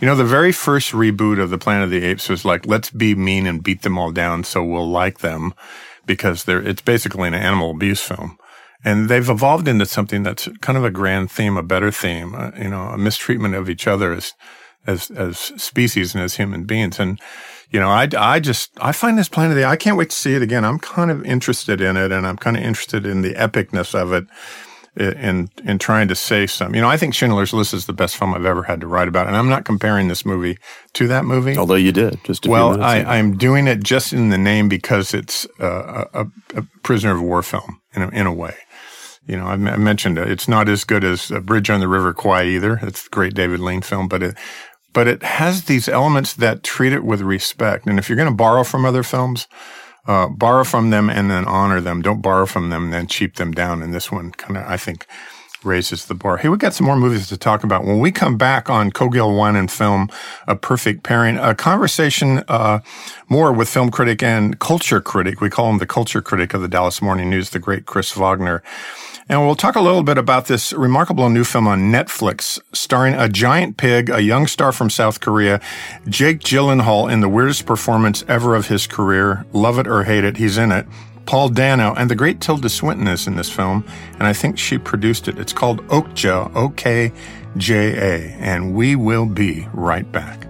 You 0.00 0.06
know, 0.06 0.14
the 0.14 0.24
very 0.24 0.52
first 0.52 0.92
reboot 0.92 1.40
of 1.42 1.50
the 1.50 1.58
Planet 1.58 1.84
of 1.84 1.90
the 1.90 2.04
Apes 2.04 2.28
was 2.28 2.44
like, 2.44 2.66
let's 2.66 2.88
be 2.88 3.16
mean 3.16 3.46
and 3.48 3.62
beat 3.62 3.82
them 3.82 3.98
all 3.98 4.12
down 4.12 4.44
so 4.44 4.62
we'll 4.62 4.88
like 4.88 5.18
them 5.18 5.54
because 6.06 6.44
they're, 6.44 6.62
it's 6.62 6.82
basically 6.82 7.26
an 7.26 7.34
animal 7.34 7.72
abuse 7.72 8.00
film. 8.00 8.38
And 8.84 9.08
they've 9.08 9.28
evolved 9.28 9.66
into 9.66 9.86
something 9.86 10.22
that's 10.22 10.48
kind 10.60 10.78
of 10.78 10.84
a 10.84 10.90
grand 10.90 11.32
theme, 11.32 11.56
a 11.56 11.64
better 11.64 11.90
theme, 11.90 12.32
uh, 12.36 12.52
you 12.56 12.68
know, 12.68 12.90
a 12.90 12.98
mistreatment 12.98 13.56
of 13.56 13.68
each 13.68 13.88
other 13.88 14.12
as, 14.12 14.34
as, 14.86 15.10
as 15.10 15.36
species 15.36 16.14
and 16.14 16.22
as 16.22 16.36
human 16.36 16.62
beings. 16.62 17.00
And, 17.00 17.20
you 17.70 17.80
know, 17.80 17.90
I, 17.90 18.08
I 18.16 18.38
just, 18.38 18.70
I 18.80 18.92
find 18.92 19.18
this 19.18 19.28
Planet 19.28 19.50
of 19.50 19.56
the, 19.56 19.64
I 19.64 19.74
can't 19.74 19.96
wait 19.96 20.10
to 20.10 20.16
see 20.16 20.34
it 20.34 20.42
again. 20.42 20.64
I'm 20.64 20.78
kind 20.78 21.10
of 21.10 21.24
interested 21.24 21.80
in 21.80 21.96
it 21.96 22.12
and 22.12 22.24
I'm 22.24 22.36
kind 22.36 22.56
of 22.56 22.62
interested 22.62 23.04
in 23.04 23.22
the 23.22 23.34
epicness 23.34 24.00
of 24.00 24.12
it 24.12 24.28
in 24.98 25.48
in 25.64 25.78
trying 25.78 26.08
to 26.08 26.14
say 26.14 26.46
some. 26.46 26.74
You 26.74 26.80
know, 26.80 26.88
I 26.88 26.96
think 26.96 27.14
Schindler's 27.14 27.52
List 27.52 27.72
is 27.72 27.86
the 27.86 27.92
best 27.92 28.16
film 28.16 28.34
I've 28.34 28.44
ever 28.44 28.64
had 28.64 28.80
to 28.80 28.86
write 28.86 29.08
about, 29.08 29.26
and 29.26 29.36
I'm 29.36 29.48
not 29.48 29.64
comparing 29.64 30.08
this 30.08 30.26
movie 30.26 30.58
to 30.94 31.06
that 31.08 31.24
movie. 31.24 31.56
Although 31.56 31.74
you 31.76 31.92
did 31.92 32.22
just 32.24 32.46
well, 32.46 32.80
I, 32.82 32.98
I'm 33.02 33.36
doing 33.36 33.66
it 33.66 33.82
just 33.82 34.12
in 34.12 34.30
the 34.30 34.38
name 34.38 34.68
because 34.68 35.14
it's 35.14 35.46
uh, 35.60 36.04
a, 36.12 36.20
a, 36.22 36.26
a 36.56 36.62
prisoner 36.82 37.14
of 37.14 37.22
war 37.22 37.42
film 37.42 37.80
in 37.94 38.02
a, 38.02 38.08
in 38.08 38.26
a 38.26 38.32
way. 38.32 38.56
You 39.26 39.36
know, 39.36 39.46
I, 39.46 39.52
m- 39.52 39.68
I 39.68 39.76
mentioned 39.76 40.18
it. 40.18 40.30
it's 40.30 40.48
not 40.48 40.68
as 40.68 40.84
good 40.84 41.04
as 41.04 41.30
a 41.30 41.40
Bridge 41.40 41.70
on 41.70 41.80
the 41.80 41.88
River 41.88 42.14
Kwai 42.14 42.44
either. 42.44 42.80
It's 42.82 43.06
a 43.06 43.10
great 43.10 43.34
David 43.34 43.60
Lean 43.60 43.82
film, 43.82 44.08
but 44.08 44.22
it 44.22 44.36
but 44.92 45.06
it 45.06 45.22
has 45.22 45.64
these 45.64 45.88
elements 45.88 46.32
that 46.32 46.62
treat 46.62 46.92
it 46.92 47.04
with 47.04 47.20
respect. 47.20 47.86
And 47.86 47.98
if 47.98 48.08
you're 48.08 48.16
going 48.16 48.30
to 48.30 48.34
borrow 48.34 48.64
from 48.64 48.84
other 48.84 49.02
films, 49.02 49.46
uh, 50.08 50.26
borrow 50.28 50.64
from 50.64 50.90
them 50.90 51.10
and 51.10 51.30
then 51.30 51.44
honor 51.44 51.80
them. 51.80 52.02
Don't 52.02 52.22
borrow 52.22 52.46
from 52.46 52.70
them 52.70 52.84
and 52.84 52.92
then 52.92 53.06
cheap 53.06 53.36
them 53.36 53.52
down. 53.52 53.82
And 53.82 53.94
this 53.94 54.10
one 54.10 54.32
kind 54.32 54.56
of, 54.56 54.64
I 54.64 54.78
think, 54.78 55.06
raises 55.64 56.06
the 56.06 56.14
bar. 56.14 56.36
Hey, 56.36 56.48
we 56.48 56.56
got 56.56 56.74
some 56.74 56.86
more 56.86 56.96
movies 56.96 57.28
to 57.28 57.36
talk 57.36 57.64
about. 57.64 57.84
When 57.84 58.00
we 58.00 58.12
come 58.12 58.36
back 58.36 58.70
on 58.70 58.90
Cogill 58.90 59.36
Wine 59.36 59.56
and 59.56 59.70
Film, 59.70 60.08
a 60.46 60.54
perfect 60.54 61.02
pairing, 61.02 61.36
a 61.36 61.54
conversation 61.54 62.44
uh, 62.48 62.80
more 63.28 63.52
with 63.52 63.68
film 63.68 63.90
critic 63.90 64.22
and 64.22 64.58
culture 64.58 65.00
critic. 65.00 65.40
We 65.40 65.50
call 65.50 65.70
him 65.70 65.78
the 65.78 65.86
culture 65.86 66.22
critic 66.22 66.54
of 66.54 66.60
the 66.60 66.68
Dallas 66.68 67.02
Morning 67.02 67.30
News, 67.30 67.50
the 67.50 67.58
great 67.58 67.86
Chris 67.86 68.12
Vognar. 68.12 68.62
And 69.30 69.44
we'll 69.44 69.56
talk 69.56 69.76
a 69.76 69.82
little 69.82 70.02
bit 70.02 70.16
about 70.16 70.46
this 70.46 70.72
remarkable 70.72 71.28
new 71.28 71.44
film 71.44 71.68
on 71.68 71.92
Netflix 71.92 72.58
starring 72.72 73.14
a 73.14 73.28
giant 73.28 73.76
pig, 73.76 74.08
a 74.08 74.22
young 74.22 74.46
star 74.46 74.72
from 74.72 74.88
South 74.88 75.20
Korea, 75.20 75.60
Jake 76.08 76.40
Gyllenhaal 76.40 77.12
in 77.12 77.20
the 77.20 77.28
weirdest 77.28 77.66
performance 77.66 78.24
ever 78.26 78.54
of 78.54 78.68
his 78.68 78.86
career. 78.86 79.44
Love 79.52 79.78
it 79.78 79.86
or 79.86 80.04
hate 80.04 80.24
it, 80.24 80.38
he's 80.38 80.56
in 80.56 80.72
it. 80.72 80.86
Paul 81.28 81.50
Dano 81.50 81.92
and 81.98 82.10
the 82.10 82.14
great 82.14 82.40
Tilda 82.40 82.70
Swinton 82.70 83.06
is 83.06 83.26
in 83.26 83.36
this 83.36 83.50
film, 83.50 83.84
and 84.14 84.22
I 84.22 84.32
think 84.32 84.58
she 84.58 84.78
produced 84.78 85.28
it. 85.28 85.38
It's 85.38 85.52
called 85.52 85.86
Okja, 85.88 86.50
O-K-J-A, 86.56 88.32
and 88.40 88.74
we 88.74 88.96
will 88.96 89.26
be 89.26 89.68
right 89.74 90.10
back. 90.10 90.46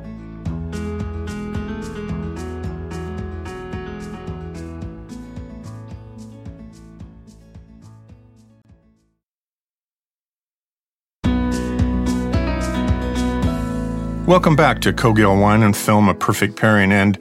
Welcome 14.29 14.55
back 14.55 14.81
to 14.83 14.93
Cogill 14.93 15.41
Wine 15.41 15.65
and 15.65 15.77
Film, 15.77 16.09
a 16.09 16.15
perfect 16.15 16.55
pairing. 16.55 16.93
And 16.93 17.19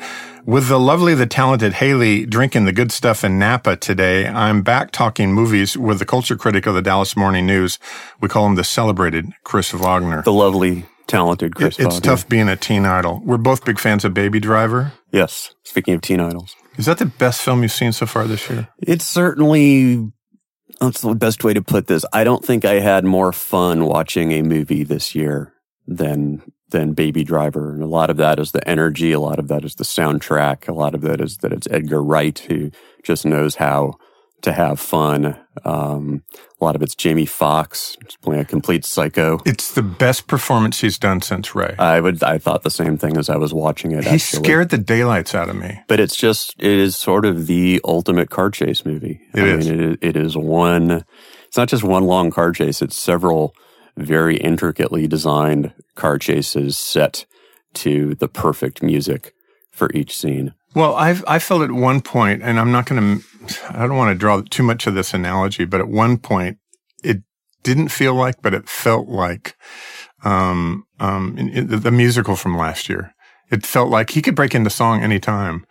with 0.48 0.68
the 0.70 0.80
lovely, 0.80 1.14
the 1.14 1.28
talented 1.28 1.74
Hayley 1.74 2.26
drinking 2.26 2.66
the 2.66 2.72
good 2.72 2.92
stuff 2.92 3.24
in 3.24 3.38
Napa 3.38 3.76
today, 3.76 4.26
I'm 4.26 4.62
back 4.64 4.92
talking 4.92 5.34
movies 5.34 5.78
with 5.78 6.00
the 6.00 6.06
culture 6.06 6.38
critic 6.38 6.66
of 6.66 6.74
the 6.74 6.82
Dallas 6.82 7.16
Morning 7.18 7.46
News. 7.46 7.78
We 8.22 8.30
call 8.30 8.48
him 8.48 8.56
the 8.56 8.64
celebrated 8.64 9.26
Chris 9.44 9.72
Vognar. 9.74 10.24
the 10.24 10.32
lovely, 10.34 10.86
talented 11.06 11.54
Chris. 11.56 11.78
It- 11.78 11.86
it's 11.86 11.98
Vognar. 12.00 12.02
tough 12.04 12.30
being 12.30 12.48
a 12.50 12.56
teen 12.56 12.86
idol. 12.86 13.22
We're 13.24 13.38
both 13.38 13.66
big 13.66 13.78
fans 13.78 14.04
of 14.06 14.14
Baby 14.14 14.40
Driver. 14.40 14.94
Yes. 15.12 15.54
Speaking 15.64 15.94
of 15.96 16.02
teen 16.02 16.20
idols, 16.22 16.56
Is 16.78 16.86
that 16.86 16.98
the 17.00 17.06
best 17.08 17.42
film 17.42 17.62
you've 17.64 17.72
seen 17.72 17.92
so 17.92 18.06
far 18.06 18.26
this 18.26 18.50
year? 18.50 18.68
it's 18.82 19.06
certainly 19.06 20.12
that's 20.80 21.02
the 21.02 21.16
best 21.16 21.44
way 21.44 21.54
to 21.54 21.62
put 21.62 21.88
this. 21.88 22.06
I 22.14 22.24
don't 22.24 22.46
think 22.46 22.64
I 22.64 22.80
had 22.80 23.04
more 23.04 23.34
fun 23.34 23.86
watching 23.86 24.32
a 24.32 24.44
movie 24.44 24.84
this 24.84 25.14
year 25.16 25.54
than 25.88 26.42
than 26.70 26.94
Baby 26.94 27.24
Driver. 27.24 27.74
And 27.74 27.82
a 27.82 27.88
lot 27.88 28.10
of 28.10 28.18
that 28.18 28.40
is 28.40 28.52
the 28.52 28.68
energy, 28.68 29.12
a 29.12 29.20
lot 29.20 29.40
of 29.40 29.48
that 29.48 29.64
is 29.64 29.76
the 29.76 29.84
soundtrack, 29.84 30.68
a 30.68 30.74
lot 30.74 30.94
of 30.94 31.02
that 31.02 31.22
is 31.22 31.38
that 31.38 31.54
it's 31.54 31.68
Edgar 31.72 32.04
Wright 32.04 32.38
who 32.38 32.72
just 33.04 33.26
knows 33.26 33.56
how 33.56 33.98
to 34.42 34.54
have 34.54 34.80
fun. 34.80 35.38
Um, 35.66 36.24
a 36.62 36.64
lot 36.64 36.76
of 36.76 36.82
it's 36.82 36.94
Jamie 36.94 37.26
Foxx 37.26 37.98
playing 38.22 38.42
a 38.42 38.46
complete 38.46 38.86
psycho. 38.86 39.40
It's 39.46 39.74
the 39.74 39.82
best 39.82 40.28
performance 40.28 40.80
he's 40.82 41.00
done 41.00 41.22
since 41.22 41.56
Ray. 41.56 41.76
I 41.80 42.00
would, 42.00 42.22
I 42.22 42.38
thought 42.38 42.64
the 42.64 42.70
same 42.70 42.98
thing 42.98 43.18
as 43.18 43.30
I 43.30 43.38
was 43.38 43.54
watching 43.54 43.94
it. 43.94 44.04
He 44.04 44.12
actually. 44.12 44.44
scared 44.44 44.70
the 44.70 44.78
daylights 44.78 45.34
out 45.34 45.50
of 45.50 45.56
me. 45.56 45.82
But 45.88 46.00
it's 46.00 46.16
just, 46.16 46.54
it 46.60 46.66
is 46.72 46.96
sort 46.96 47.26
of 47.26 47.48
the 47.48 47.82
ultimate 47.84 48.30
car 48.30 48.52
chase 48.52 48.86
movie. 48.86 49.22
It 49.34 49.44
I 49.44 49.48
is. 49.48 49.70
Mean, 49.70 49.80
it, 49.80 50.00
it 50.02 50.16
is 50.16 50.38
one, 50.38 51.04
it's 51.48 51.58
not 51.58 51.70
just 51.70 51.84
one 51.84 52.04
long 52.04 52.30
car 52.30 52.52
chase, 52.52 52.82
it's 52.82 52.98
several 52.98 53.56
very 53.98 54.38
intricately 54.38 55.08
designed 55.08 55.74
car 55.96 56.18
chases 56.18 56.78
set 56.78 57.26
to 57.74 58.16
the 58.16 58.28
perfect 58.28 58.82
music 58.82 59.34
for 59.72 59.92
each 59.94 60.18
scene. 60.18 60.54
Well, 60.76 60.96
I've 60.96 61.24
I 61.28 61.40
felt 61.40 61.64
at 61.64 61.72
one 61.72 62.02
point, 62.02 62.44
and 62.44 62.60
I'm 62.60 62.72
not 62.72 62.86
going 62.86 63.20
to. 63.20 63.58
I 63.70 63.88
don't 63.88 63.98
want 63.98 64.12
to 64.12 64.20
draw 64.20 64.42
too 64.42 64.64
much 64.64 64.86
of 64.86 64.96
this 64.96 65.14
analogy, 65.14 65.66
but 65.66 65.80
at 65.80 65.88
one 65.88 66.18
point, 66.18 66.58
it 67.04 67.24
didn't 67.64 67.90
feel 67.90 68.14
like, 68.14 68.42
but 68.42 68.54
it 68.54 68.70
felt 68.70 69.08
like, 69.08 69.56
um, 70.24 70.86
um, 71.00 71.36
the, 71.36 71.78
the 71.78 71.92
musical 71.92 72.36
from 72.36 72.58
last 72.58 72.90
year. 72.90 73.14
It 73.50 73.66
felt 73.66 73.90
like 73.90 74.12
he 74.12 74.22
could 74.22 74.36
break 74.36 74.54
into 74.54 74.70
song 74.70 75.02
anytime, 75.02 75.66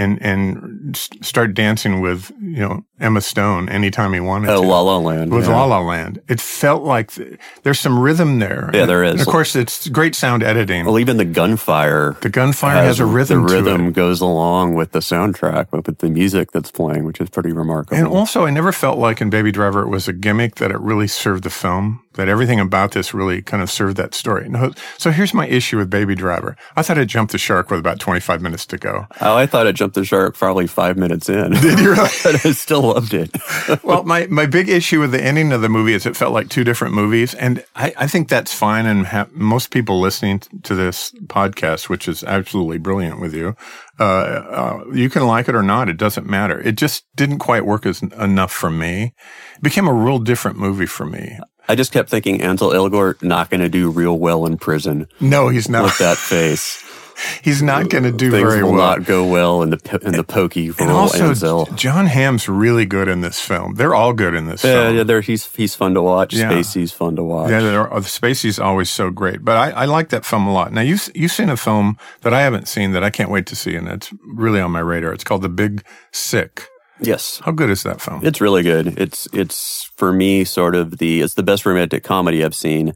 and 0.00 0.20
and 0.22 0.96
start 1.22 1.54
dancing 1.54 2.00
with 2.00 2.30
you 2.40 2.60
know 2.60 2.84
Emma 2.98 3.20
Stone 3.20 3.68
anytime 3.68 4.12
he 4.12 4.20
wanted 4.20 4.50
Oh, 4.50 4.62
to. 4.62 4.66
La 4.68 4.80
La 4.80 4.98
Land. 4.98 5.32
with 5.32 5.46
yeah. 5.46 5.56
La 5.56 5.64
La 5.64 5.80
Land, 5.80 6.20
it 6.28 6.40
felt 6.40 6.82
like 6.82 7.12
th- 7.12 7.38
there's 7.62 7.78
some 7.80 7.98
rhythm 7.98 8.38
there. 8.38 8.70
Yeah, 8.74 8.86
there 8.86 9.04
is. 9.04 9.12
And 9.12 9.20
of 9.20 9.26
course, 9.26 9.54
it's 9.56 9.88
great 9.88 10.14
sound 10.14 10.42
editing. 10.42 10.84
Well, 10.86 10.98
even 10.98 11.16
the 11.16 11.24
gunfire. 11.24 12.16
the 12.20 12.28
gunfire 12.30 12.82
has, 12.82 13.00
a 13.00 13.06
rhythm. 13.06 13.42
The 13.42 13.48
to 13.48 13.54
it. 13.54 13.62
rhythm 13.62 13.92
goes 13.92 14.20
along 14.20 14.74
with 14.74 14.92
the 14.92 15.00
soundtrack, 15.00 15.66
with 15.72 15.98
the 15.98 16.08
music 16.08 16.52
that's 16.52 16.70
playing, 16.70 17.04
which 17.04 17.20
is 17.20 17.28
pretty 17.30 17.52
remarkable. 17.52 17.96
And 17.98 18.06
also, 18.08 18.44
I 18.46 18.50
never 18.50 18.72
felt 18.72 18.98
like 18.98 19.20
in 19.20 19.30
Baby 19.30 19.52
Driver 19.52 19.82
it 19.82 19.88
was 19.88 20.08
a 20.08 20.12
gimmick 20.12 20.56
that 20.56 20.70
it 20.70 20.80
really 20.80 21.06
served 21.08 21.44
the 21.44 21.50
film. 21.50 22.02
That 22.20 22.28
everything 22.28 22.60
about 22.60 22.92
this 22.92 23.14
really 23.14 23.40
kind 23.40 23.62
of 23.62 23.70
served 23.70 23.96
that 23.96 24.12
story. 24.12 24.46
No, 24.46 24.72
so 24.98 25.10
here's 25.10 25.32
my 25.32 25.46
issue 25.46 25.78
with 25.78 25.88
Baby 25.88 26.14
Driver. 26.14 26.54
I 26.76 26.82
thought 26.82 26.98
it 26.98 27.06
jumped 27.06 27.32
the 27.32 27.38
shark 27.38 27.70
with 27.70 27.80
about 27.80 27.98
25 27.98 28.42
minutes 28.42 28.66
to 28.66 28.76
go. 28.76 29.06
oh, 29.22 29.38
I 29.38 29.46
thought 29.46 29.66
it 29.66 29.72
jumped 29.72 29.94
the 29.94 30.04
shark 30.04 30.36
probably 30.36 30.66
five 30.66 30.98
minutes 30.98 31.30
in. 31.30 31.52
Did 31.62 31.78
you 31.78 31.92
really? 31.92 32.10
but 32.22 32.44
I 32.44 32.52
still 32.52 32.82
loved 32.82 33.14
it. 33.14 33.34
well, 33.82 34.02
my, 34.02 34.26
my 34.26 34.44
big 34.44 34.68
issue 34.68 35.00
with 35.00 35.12
the 35.12 35.24
ending 35.24 35.50
of 35.50 35.62
the 35.62 35.70
movie 35.70 35.94
is 35.94 36.04
it 36.04 36.14
felt 36.14 36.34
like 36.34 36.50
two 36.50 36.62
different 36.62 36.92
movies. 36.92 37.32
And 37.32 37.64
I, 37.74 37.94
I 37.96 38.06
think 38.06 38.28
that's 38.28 38.52
fine. 38.52 38.84
And 38.84 39.06
ha- 39.06 39.28
most 39.32 39.70
people 39.70 39.98
listening 39.98 40.40
to 40.64 40.74
this 40.74 41.12
podcast, 41.28 41.88
which 41.88 42.06
is 42.06 42.22
absolutely 42.24 42.76
brilliant 42.76 43.18
with 43.18 43.32
you, 43.32 43.56
uh, 43.98 44.02
uh, 44.02 44.84
you 44.92 45.08
can 45.08 45.26
like 45.26 45.48
it 45.48 45.54
or 45.54 45.62
not. 45.62 45.88
It 45.88 45.96
doesn't 45.96 46.26
matter. 46.26 46.60
It 46.60 46.76
just 46.76 47.06
didn't 47.16 47.38
quite 47.38 47.64
work 47.64 47.86
as 47.86 48.02
enough 48.02 48.52
for 48.52 48.70
me. 48.70 49.14
It 49.56 49.62
became 49.62 49.88
a 49.88 49.92
real 49.94 50.18
different 50.18 50.58
movie 50.58 50.86
for 50.86 51.06
me. 51.06 51.38
I 51.70 51.74
just 51.76 51.92
kept 51.92 52.10
thinking 52.10 52.40
Ansel 52.42 52.70
Elgort 52.70 53.22
not 53.22 53.48
going 53.50 53.60
to 53.60 53.68
do 53.68 53.90
real 53.90 54.18
well 54.18 54.44
in 54.46 54.58
prison 54.58 55.06
No, 55.20 55.48
he's 55.48 55.68
not. 55.68 55.84
with 55.84 55.98
that 55.98 56.16
face. 56.18 56.84
He's 57.44 57.62
not 57.62 57.90
going 57.90 58.04
to 58.04 58.12
do 58.12 58.30
Things 58.30 58.48
very 58.48 58.62
will 58.64 58.72
well. 58.72 58.96
not 58.96 59.04
go 59.04 59.26
well 59.26 59.60
in 59.60 59.68
the 59.68 60.00
in 60.06 60.12
the 60.12 60.24
pokey 60.24 60.70
for 60.70 60.84
and 60.84 60.90
also, 60.90 61.28
Ansel. 61.28 61.66
Jon 61.74 62.06
Hamm's 62.06 62.48
really 62.48 62.86
good 62.86 63.08
in 63.08 63.20
this 63.20 63.38
film. 63.38 63.74
They're 63.74 63.94
all 63.94 64.14
good 64.14 64.34
in 64.34 64.46
this 64.46 64.64
Yeah, 64.64 64.90
film. 64.90 65.06
yeah, 65.06 65.20
he's 65.20 65.44
he's 65.54 65.74
fun 65.74 65.92
to 65.92 66.00
watch. 66.00 66.32
Yeah. 66.32 66.50
Spacey's 66.50 66.92
fun 66.92 67.16
to 67.16 67.22
watch. 67.22 67.50
Yeah, 67.50 67.58
uh, 67.92 68.00
Spacey's 68.00 68.58
always 68.58 68.88
so 68.88 69.10
great. 69.10 69.44
But 69.44 69.58
I, 69.58 69.82
I 69.82 69.84
like 69.84 70.08
that 70.08 70.24
film 70.24 70.46
a 70.46 70.52
lot. 70.54 70.72
Now, 70.72 70.80
you've, 70.80 71.10
you've 71.14 71.30
seen 71.30 71.50
a 71.50 71.58
film 71.58 71.98
that 72.22 72.32
I 72.32 72.40
haven't 72.40 72.68
seen 72.68 72.92
that 72.92 73.04
I 73.04 73.10
can't 73.10 73.30
wait 73.30 73.44
to 73.48 73.54
see, 73.54 73.74
and 73.74 73.86
it's 73.86 74.10
really 74.24 74.58
on 74.62 74.70
my 74.70 74.80
radar. 74.80 75.12
It's 75.12 75.22
called 75.24 75.42
The 75.42 75.50
Big 75.50 75.84
Sick. 76.12 76.69
Yes, 77.02 77.40
How 77.44 77.52
good 77.52 77.70
is 77.70 77.82
that 77.84 78.00
film? 78.00 78.24
it's 78.24 78.40
really 78.40 78.62
good. 78.62 78.98
It's 78.98 79.26
it's 79.32 79.90
for 79.96 80.12
me 80.12 80.44
sort 80.44 80.74
of 80.74 80.98
the 80.98 81.20
it's 81.22 81.34
the 81.34 81.42
best 81.42 81.64
romantic 81.64 82.04
comedy 82.04 82.44
I've 82.44 82.54
seen 82.54 82.94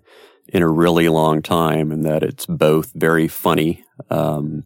in 0.49 0.63
a 0.63 0.69
really 0.69 1.09
long 1.09 1.41
time, 1.43 1.91
and 1.91 2.05
that 2.05 2.23
it's 2.23 2.47
both 2.47 2.93
very 2.95 3.29
funny. 3.29 3.85
Um, 4.11 4.65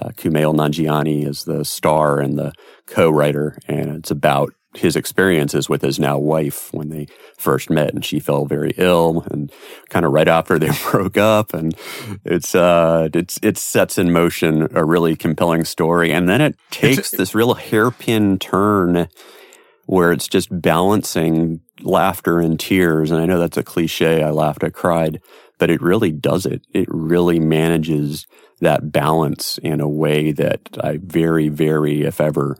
uh, 0.00 0.08
Kumail 0.10 0.54
Nanjiani 0.54 1.26
is 1.26 1.44
the 1.44 1.64
star 1.64 2.20
and 2.20 2.38
the 2.38 2.52
co-writer, 2.86 3.58
and 3.66 3.90
it's 3.96 4.10
about 4.10 4.52
his 4.74 4.96
experiences 4.96 5.68
with 5.68 5.82
his 5.82 5.98
now 5.98 6.18
wife 6.18 6.72
when 6.72 6.88
they 6.88 7.06
first 7.36 7.70
met, 7.70 7.92
and 7.92 8.04
she 8.04 8.18
fell 8.18 8.46
very 8.46 8.72
ill, 8.78 9.26
and 9.30 9.52
kind 9.88 10.04
of 10.06 10.12
right 10.12 10.28
after 10.28 10.58
they 10.58 10.70
broke 10.90 11.16
up, 11.16 11.52
and 11.54 11.74
it's 12.24 12.54
uh, 12.54 13.08
it's 13.12 13.38
it 13.42 13.58
sets 13.58 13.98
in 13.98 14.12
motion 14.12 14.68
a 14.74 14.84
really 14.84 15.16
compelling 15.16 15.64
story, 15.64 16.12
and 16.12 16.28
then 16.28 16.40
it 16.40 16.56
takes 16.70 17.10
this 17.10 17.34
real 17.34 17.54
hairpin 17.54 18.38
turn 18.38 19.08
where 19.86 20.12
it's 20.12 20.28
just 20.28 20.48
balancing 20.62 21.60
laughter 21.82 22.40
and 22.40 22.58
tears. 22.58 23.10
And 23.10 23.20
I 23.20 23.26
know 23.26 23.38
that's 23.38 23.56
a 23.56 23.62
cliche. 23.62 24.22
I 24.22 24.30
laughed, 24.30 24.64
I 24.64 24.70
cried, 24.70 25.20
but 25.58 25.70
it 25.70 25.82
really 25.82 26.12
does 26.12 26.46
it. 26.46 26.62
It 26.72 26.86
really 26.88 27.40
manages 27.40 28.26
that 28.60 28.92
balance 28.92 29.58
in 29.58 29.80
a 29.80 29.88
way 29.88 30.32
that 30.32 30.60
I 30.80 30.98
very, 31.02 31.48
very, 31.48 32.02
if 32.02 32.20
ever, 32.20 32.56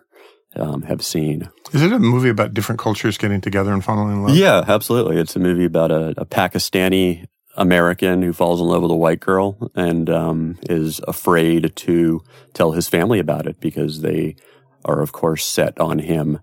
um, 0.57 0.83
have 0.83 1.05
seen. 1.05 1.49
Is 1.73 1.83
it 1.83 1.93
a 1.93 1.99
movie 1.99 2.29
about 2.29 2.55
different 2.55 2.79
cultures 2.81 3.17
getting 3.19 3.41
together 3.41 3.73
and 3.73 3.85
falling 3.85 4.13
in 4.13 4.23
love? 4.25 4.37
Yeah, 4.37 4.65
absolutely. 4.67 5.17
It's 5.19 5.35
a 5.37 5.39
movie 5.41 5.65
about 5.65 5.91
a, 5.91 6.15
a 6.19 6.27
Pakistani 6.27 7.27
American 7.57 8.23
who 8.23 8.33
falls 8.33 8.61
in 8.61 8.67
love 8.67 8.83
with 8.83 8.91
a 8.91 8.97
white 8.97 9.21
girl 9.21 9.71
and 9.75 10.09
um, 10.11 10.59
is 10.71 11.01
afraid 11.09 11.75
to 11.77 12.23
tell 12.55 12.73
his 12.73 12.89
family 12.89 13.19
about 13.19 13.47
it 13.47 13.61
because 13.61 14.01
they 14.01 14.37
are, 14.85 15.01
of 15.01 15.13
course, 15.13 15.45
set 15.45 15.79
on 15.81 15.99
him 16.01 16.41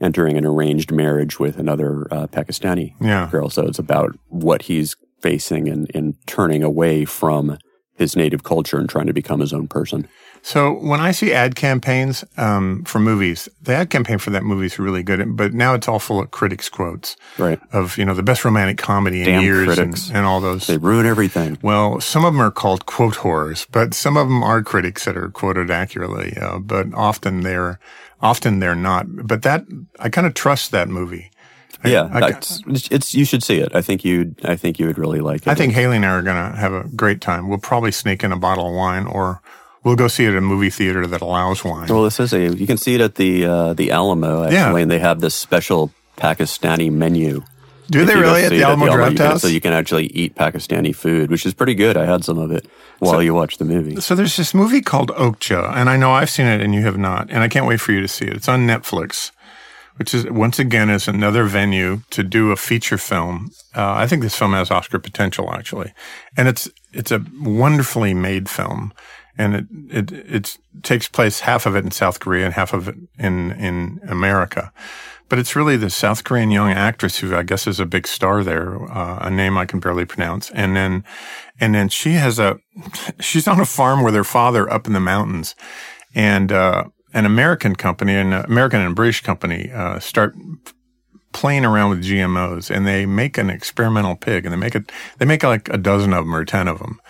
entering 0.00 0.36
an 0.36 0.46
arranged 0.46 0.92
marriage 0.92 1.38
with 1.40 1.58
another 1.58 2.06
uh, 2.12 2.26
Pakistani 2.28 2.94
Yeah. 3.00 3.28
girl. 3.30 3.50
So 3.50 3.66
it's 3.66 3.78
about 3.78 4.18
what 4.28 4.62
he's 4.62 4.96
facing 5.20 5.68
and, 5.68 5.90
and 5.94 6.14
turning 6.26 6.62
away 6.62 7.04
from 7.04 7.58
his 7.98 8.16
native 8.16 8.44
culture 8.44 8.78
and 8.78 8.88
trying 8.88 9.06
to 9.08 9.12
become 9.12 9.40
his 9.40 9.52
own 9.52 9.66
person. 9.68 10.08
So 10.40 10.72
when 10.74 11.00
I 11.00 11.10
see 11.10 11.32
ad 11.32 11.56
campaigns 11.56 12.24
um, 12.36 12.84
for 12.84 13.00
movies, 13.00 13.48
the 13.60 13.74
ad 13.74 13.90
campaign 13.90 14.18
for 14.18 14.30
that 14.30 14.44
movie 14.44 14.66
is 14.66 14.78
really 14.78 15.02
good. 15.02 15.36
But 15.36 15.52
now 15.52 15.74
it's 15.74 15.88
all 15.88 15.98
full 15.98 16.20
of 16.20 16.30
critics 16.30 16.68
quotes 16.68 17.16
Right. 17.38 17.58
of 17.72 17.98
you 17.98 18.04
know 18.04 18.14
the 18.14 18.22
best 18.22 18.44
romantic 18.44 18.78
comedy 18.78 19.20
in 19.22 19.26
Damn 19.26 19.42
years 19.42 19.78
and, 19.78 19.98
and 20.14 20.24
all 20.24 20.40
those. 20.40 20.68
They 20.68 20.78
ruin 20.78 21.06
everything. 21.06 21.58
Well, 21.60 22.00
some 22.00 22.24
of 22.24 22.32
them 22.32 22.40
are 22.40 22.52
called 22.52 22.86
quote 22.86 23.16
horrors, 23.16 23.66
but 23.72 23.94
some 23.94 24.16
of 24.16 24.28
them 24.28 24.44
are 24.44 24.62
critics 24.62 25.04
that 25.06 25.16
are 25.16 25.28
quoted 25.28 25.70
accurately. 25.72 26.36
Uh, 26.40 26.60
but 26.60 26.86
often 26.94 27.40
they're 27.40 27.80
often 28.22 28.60
they're 28.60 28.76
not. 28.76 29.06
But 29.26 29.42
that 29.42 29.64
I 29.98 30.08
kind 30.08 30.26
of 30.26 30.34
trust 30.34 30.70
that 30.70 30.88
movie. 30.88 31.32
I- 31.84 31.88
yeah, 31.90 32.08
I, 32.12 32.28
it's, 32.30 32.60
it's 32.90 33.14
you 33.14 33.24
should 33.24 33.42
see 33.42 33.58
it. 33.58 33.74
I 33.74 33.82
think 33.82 34.04
you 34.04 34.34
I 34.44 34.56
think 34.56 34.78
you 34.78 34.86
would 34.86 34.98
really 34.98 35.20
like 35.20 35.42
it. 35.42 35.48
I 35.48 35.54
think 35.54 35.72
Hayley 35.74 35.96
and 35.96 36.04
I 36.06 36.10
are 36.10 36.22
going 36.22 36.52
to 36.52 36.58
have 36.58 36.72
a 36.72 36.84
great 36.88 37.20
time. 37.20 37.48
We'll 37.48 37.58
probably 37.58 37.92
sneak 37.92 38.24
in 38.24 38.32
a 38.32 38.36
bottle 38.36 38.66
of 38.68 38.74
wine, 38.74 39.06
or 39.06 39.40
we'll 39.84 39.94
go 39.96 40.08
see 40.08 40.24
it 40.24 40.30
at 40.30 40.36
a 40.36 40.40
movie 40.40 40.70
theater 40.70 41.06
that 41.06 41.20
allows 41.20 41.64
wine. 41.64 41.88
Well, 41.88 42.02
this 42.04 42.18
is 42.18 42.32
a 42.32 42.48
you 42.54 42.66
can 42.66 42.78
see 42.78 42.94
it 42.96 43.00
at 43.00 43.14
the 43.14 43.44
uh, 43.46 43.74
the 43.74 43.90
Alamo 43.92 44.42
actually, 44.44 44.56
Yeah. 44.56 44.76
and 44.76 44.90
they 44.90 44.98
have 44.98 45.20
this 45.20 45.34
special 45.36 45.92
Pakistani 46.16 46.90
menu. 46.90 47.42
Do 47.90 48.04
they 48.04 48.16
really 48.16 48.42
at 48.44 48.50
the 48.50 48.62
Alamo 48.64 48.84
you 48.86 48.92
Draft 48.92 49.16
can- 49.16 49.26
House? 49.26 49.42
So 49.42 49.48
you 49.48 49.60
can 49.62 49.72
actually 49.72 50.06
eat 50.08 50.34
Pakistani 50.34 50.94
food, 50.94 51.30
which 51.30 51.46
is 51.46 51.54
pretty 51.54 51.74
good. 51.74 51.96
I 51.96 52.04
had 52.04 52.22
some 52.22 52.36
of 52.38 52.50
it 52.50 52.66
while 52.98 53.22
you 53.22 53.32
watch 53.32 53.56
the 53.56 53.64
movie. 53.64 53.98
So 54.00 54.14
there's 54.14 54.36
this 54.36 54.52
movie 54.52 54.82
called 54.82 55.10
Okja, 55.12 55.74
and 55.74 55.88
I 55.88 55.96
know 55.96 56.10
I've 56.10 56.28
seen 56.28 56.46
it 56.46 56.60
and 56.60 56.74
you 56.74 56.82
have 56.82 56.98
not, 56.98 57.30
and 57.30 57.42
I 57.42 57.48
can't 57.48 57.66
wait 57.66 57.80
for 57.80 57.92
you 57.92 58.00
to 58.02 58.08
see 58.08 58.26
it. 58.26 58.34
It's 58.34 58.48
on 58.48 58.66
Netflix, 58.66 59.30
which 59.98 60.14
is 60.14 60.26
once 60.26 60.58
again 60.58 60.90
is 60.90 61.08
another 61.08 61.44
venue 61.44 62.00
to 62.10 62.22
do 62.22 62.50
a 62.50 62.56
feature 62.56 62.98
film. 62.98 63.50
Uh, 63.74 63.92
I 63.92 64.06
think 64.06 64.22
this 64.22 64.36
film 64.36 64.52
has 64.52 64.70
Oscar 64.70 64.98
potential 64.98 65.52
actually, 65.52 65.92
and 66.36 66.48
it's 66.48 66.68
it's 66.92 67.12
a 67.12 67.24
wonderfully 67.40 68.14
made 68.14 68.48
film, 68.48 68.92
and 69.36 69.54
it 69.54 69.66
it 69.90 70.12
it 70.12 70.58
takes 70.82 71.08
place 71.08 71.40
half 71.40 71.66
of 71.66 71.76
it 71.76 71.84
in 71.84 71.90
South 71.90 72.20
Korea 72.20 72.44
and 72.44 72.54
half 72.54 72.72
of 72.72 72.88
it 72.88 72.96
in 73.18 73.52
in 73.52 74.00
America. 74.08 74.72
But 75.28 75.38
it's 75.38 75.54
really 75.54 75.76
the 75.76 75.90
South 75.90 76.24
Korean 76.24 76.50
young 76.50 76.70
actress 76.70 77.18
who 77.18 77.34
I 77.36 77.42
guess 77.42 77.66
is 77.66 77.80
a 77.80 77.86
big 77.86 78.06
star 78.06 78.42
there, 78.42 78.90
uh, 78.90 79.18
a 79.20 79.30
name 79.30 79.58
I 79.58 79.66
can 79.66 79.78
barely 79.78 80.06
pronounce. 80.06 80.50
And 80.52 80.74
then, 80.74 81.04
and 81.60 81.74
then 81.74 81.90
she 81.90 82.12
has 82.12 82.38
a, 82.38 82.58
she's 83.20 83.46
on 83.46 83.60
a 83.60 83.66
farm 83.66 84.02
with 84.02 84.14
her 84.14 84.24
father 84.24 84.70
up 84.72 84.86
in 84.86 84.94
the 84.94 85.00
mountains 85.00 85.54
and, 86.14 86.50
uh, 86.50 86.84
an 87.14 87.24
American 87.24 87.74
company, 87.74 88.14
an 88.14 88.32
American 88.32 88.80
and 88.80 88.94
British 88.94 89.22
company, 89.22 89.70
uh, 89.72 89.98
start 89.98 90.34
playing 91.32 91.64
around 91.64 91.90
with 91.90 92.04
GMOs 92.04 92.74
and 92.74 92.86
they 92.86 93.06
make 93.06 93.38
an 93.38 93.50
experimental 93.50 94.16
pig 94.16 94.44
and 94.44 94.52
they 94.52 94.58
make 94.58 94.74
it, 94.74 94.90
they 95.18 95.24
make 95.24 95.42
like 95.42 95.68
a 95.68 95.78
dozen 95.78 96.12
of 96.12 96.24
them 96.24 96.34
or 96.34 96.44
10 96.44 96.68
of 96.68 96.78
them. 96.78 97.00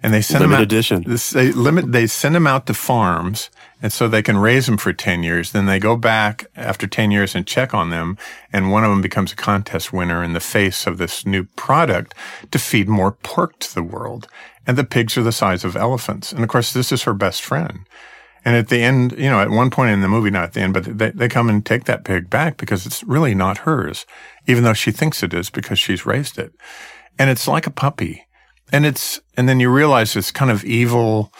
And 0.00 0.14
they 0.14 0.20
send 0.22 0.42
Limited 0.42 0.52
them 0.52 0.60
out, 0.60 0.62
edition. 0.62 1.04
this, 1.06 1.30
they 1.30 1.50
limit, 1.50 1.90
they 1.90 2.06
send 2.06 2.34
them 2.34 2.46
out 2.46 2.66
to 2.66 2.74
farms 2.74 3.50
And 3.80 3.92
so 3.92 4.08
they 4.08 4.22
can 4.22 4.38
raise 4.38 4.66
them 4.66 4.76
for 4.76 4.92
10 4.92 5.22
years. 5.22 5.52
Then 5.52 5.66
they 5.66 5.78
go 5.78 5.96
back 5.96 6.46
after 6.56 6.86
10 6.86 7.10
years 7.10 7.34
and 7.34 7.46
check 7.46 7.74
on 7.74 7.90
them. 7.90 8.16
And 8.52 8.70
one 8.70 8.84
of 8.84 8.90
them 8.90 9.02
becomes 9.02 9.32
a 9.32 9.36
contest 9.36 9.92
winner 9.92 10.22
in 10.22 10.32
the 10.32 10.40
face 10.40 10.86
of 10.86 10.98
this 10.98 11.24
new 11.24 11.44
product 11.56 12.14
to 12.50 12.58
feed 12.58 12.88
more 12.88 13.12
pork 13.12 13.58
to 13.60 13.74
the 13.74 13.82
world. 13.82 14.28
And 14.66 14.76
the 14.76 14.84
pigs 14.84 15.16
are 15.16 15.22
the 15.22 15.32
size 15.32 15.64
of 15.64 15.76
elephants. 15.76 16.32
And 16.32 16.42
of 16.42 16.48
course, 16.48 16.72
this 16.72 16.92
is 16.92 17.04
her 17.04 17.14
best 17.14 17.42
friend. 17.42 17.80
And 18.44 18.56
at 18.56 18.68
the 18.68 18.82
end, 18.82 19.12
you 19.18 19.28
know, 19.28 19.40
at 19.40 19.50
one 19.50 19.70
point 19.70 19.90
in 19.90 20.00
the 20.00 20.08
movie, 20.08 20.30
not 20.30 20.44
at 20.44 20.52
the 20.52 20.60
end, 20.60 20.74
but 20.74 20.84
they, 20.98 21.10
they 21.10 21.28
come 21.28 21.48
and 21.48 21.64
take 21.64 21.84
that 21.84 22.04
pig 22.04 22.30
back 22.30 22.56
because 22.56 22.86
it's 22.86 23.02
really 23.04 23.34
not 23.34 23.58
hers, 23.58 24.06
even 24.46 24.64
though 24.64 24.72
she 24.72 24.90
thinks 24.90 25.22
it 25.22 25.34
is 25.34 25.50
because 25.50 25.78
she's 25.78 26.06
raised 26.06 26.38
it. 26.38 26.52
And 27.18 27.30
it's 27.30 27.48
like 27.48 27.66
a 27.66 27.70
puppy. 27.70 28.26
And 28.72 28.86
it's, 28.86 29.20
and 29.36 29.48
then 29.48 29.60
you 29.60 29.70
realize 29.70 30.12
this 30.12 30.30
kind 30.30 30.50
of 30.50 30.64
evil, 30.64 31.32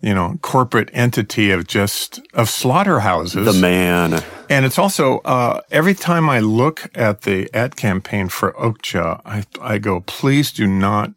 you 0.00 0.14
know, 0.14 0.36
corporate 0.42 0.90
entity 0.92 1.50
of 1.52 1.66
just, 1.66 2.20
of 2.34 2.50
slaughterhouses. 2.50 3.46
The 3.46 3.60
man. 3.60 4.22
And 4.50 4.66
it's 4.66 4.78
also, 4.78 5.18
uh, 5.18 5.60
every 5.70 5.94
time 5.94 6.28
I 6.28 6.40
look 6.40 6.90
at 6.94 7.22
the 7.22 7.48
ad 7.54 7.76
campaign 7.76 8.28
for 8.28 8.52
Okja, 8.54 9.20
I, 9.24 9.44
I 9.60 9.78
go, 9.78 10.00
please 10.00 10.50
do 10.50 10.66
not 10.66 11.12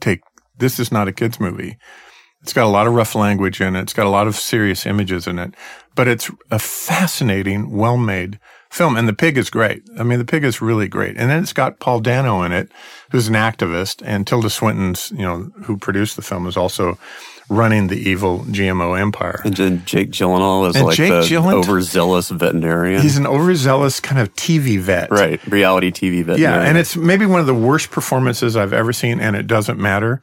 take, 0.00 0.20
this 0.56 0.78
is 0.78 0.92
not 0.92 1.08
a 1.08 1.12
kid's 1.12 1.40
movie. 1.40 1.78
It's 2.48 2.54
got 2.54 2.64
a 2.64 2.68
lot 2.70 2.86
of 2.86 2.94
rough 2.94 3.14
language 3.14 3.60
in 3.60 3.76
it. 3.76 3.82
It's 3.82 3.92
got 3.92 4.06
a 4.06 4.10
lot 4.10 4.26
of 4.26 4.34
serious 4.34 4.86
images 4.86 5.26
in 5.26 5.38
it, 5.38 5.52
but 5.94 6.08
it's 6.08 6.30
a 6.50 6.58
fascinating, 6.58 7.70
well 7.76 7.98
made 7.98 8.40
film. 8.70 8.96
And 8.96 9.06
the 9.06 9.12
pig 9.12 9.36
is 9.36 9.50
great. 9.50 9.82
I 9.98 10.02
mean, 10.02 10.18
the 10.18 10.24
pig 10.24 10.44
is 10.44 10.62
really 10.62 10.88
great. 10.88 11.18
And 11.18 11.28
then 11.30 11.42
it's 11.42 11.52
got 11.52 11.78
Paul 11.78 12.00
Dano 12.00 12.40
in 12.44 12.52
it, 12.52 12.70
who's 13.10 13.28
an 13.28 13.34
activist, 13.34 14.02
and 14.02 14.26
Tilda 14.26 14.48
Swinton's, 14.48 15.10
you 15.10 15.18
know, 15.26 15.50
who 15.64 15.76
produced 15.76 16.16
the 16.16 16.22
film 16.22 16.46
is 16.46 16.56
also 16.56 16.96
running 17.50 17.88
the 17.88 17.96
evil 17.96 18.40
GMO 18.40 18.98
empire. 18.98 19.40
And 19.44 19.54
then 19.54 19.82
Jake 19.84 20.10
Gyllenhaal 20.10 20.68
is 20.70 20.76
And 20.76 20.86
like 20.86 20.96
Jake 20.96 21.10
the 21.10 21.20
Gyllenhaal- 21.20 21.64
overzealous 21.64 22.30
veterinarian. 22.30 23.02
He's 23.02 23.18
an 23.18 23.26
overzealous 23.26 24.00
kind 24.00 24.20
of 24.20 24.34
TV 24.36 24.78
vet. 24.78 25.10
right. 25.10 25.38
Reality 25.46 25.90
TV 25.90 26.24
vet. 26.24 26.38
Yeah, 26.38 26.60
and 26.62 26.76
it's 26.78 26.96
maybe 26.96 27.26
one 27.26 27.40
of 27.40 27.46
the 27.46 27.54
worst 27.54 27.90
performances 27.90 28.56
I've 28.56 28.72
ever 28.72 28.92
seen, 28.94 29.20
and 29.20 29.36
it 29.36 29.46
doesn't 29.46 29.78
matter 29.78 30.22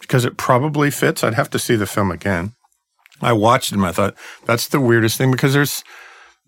because 0.00 0.24
it 0.24 0.36
probably 0.36 0.90
fits. 0.90 1.24
I'd 1.24 1.34
have 1.34 1.50
to 1.50 1.58
see 1.58 1.76
the 1.76 1.86
film 1.86 2.10
again. 2.10 2.54
I 3.20 3.32
watched 3.32 3.72
and 3.72 3.84
I 3.84 3.92
thought 3.92 4.14
that's 4.44 4.68
the 4.68 4.80
weirdest 4.80 5.16
thing 5.16 5.30
because 5.30 5.54
there's 5.54 5.82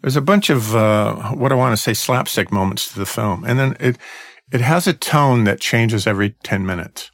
there's 0.02 0.16
a 0.16 0.20
bunch 0.22 0.50
of 0.50 0.76
uh, 0.76 1.32
what 1.32 1.50
I 1.50 1.56
want 1.56 1.72
to 1.76 1.82
say 1.82 1.94
slapstick 1.94 2.52
moments 2.52 2.92
to 2.92 2.98
the 2.98 3.06
film, 3.06 3.44
and 3.44 3.58
then 3.58 3.76
it 3.80 3.98
it 4.52 4.60
has 4.60 4.86
a 4.86 4.92
tone 4.92 5.44
that 5.44 5.60
changes 5.60 6.06
every 6.06 6.30
ten 6.42 6.64
minutes. 6.64 7.10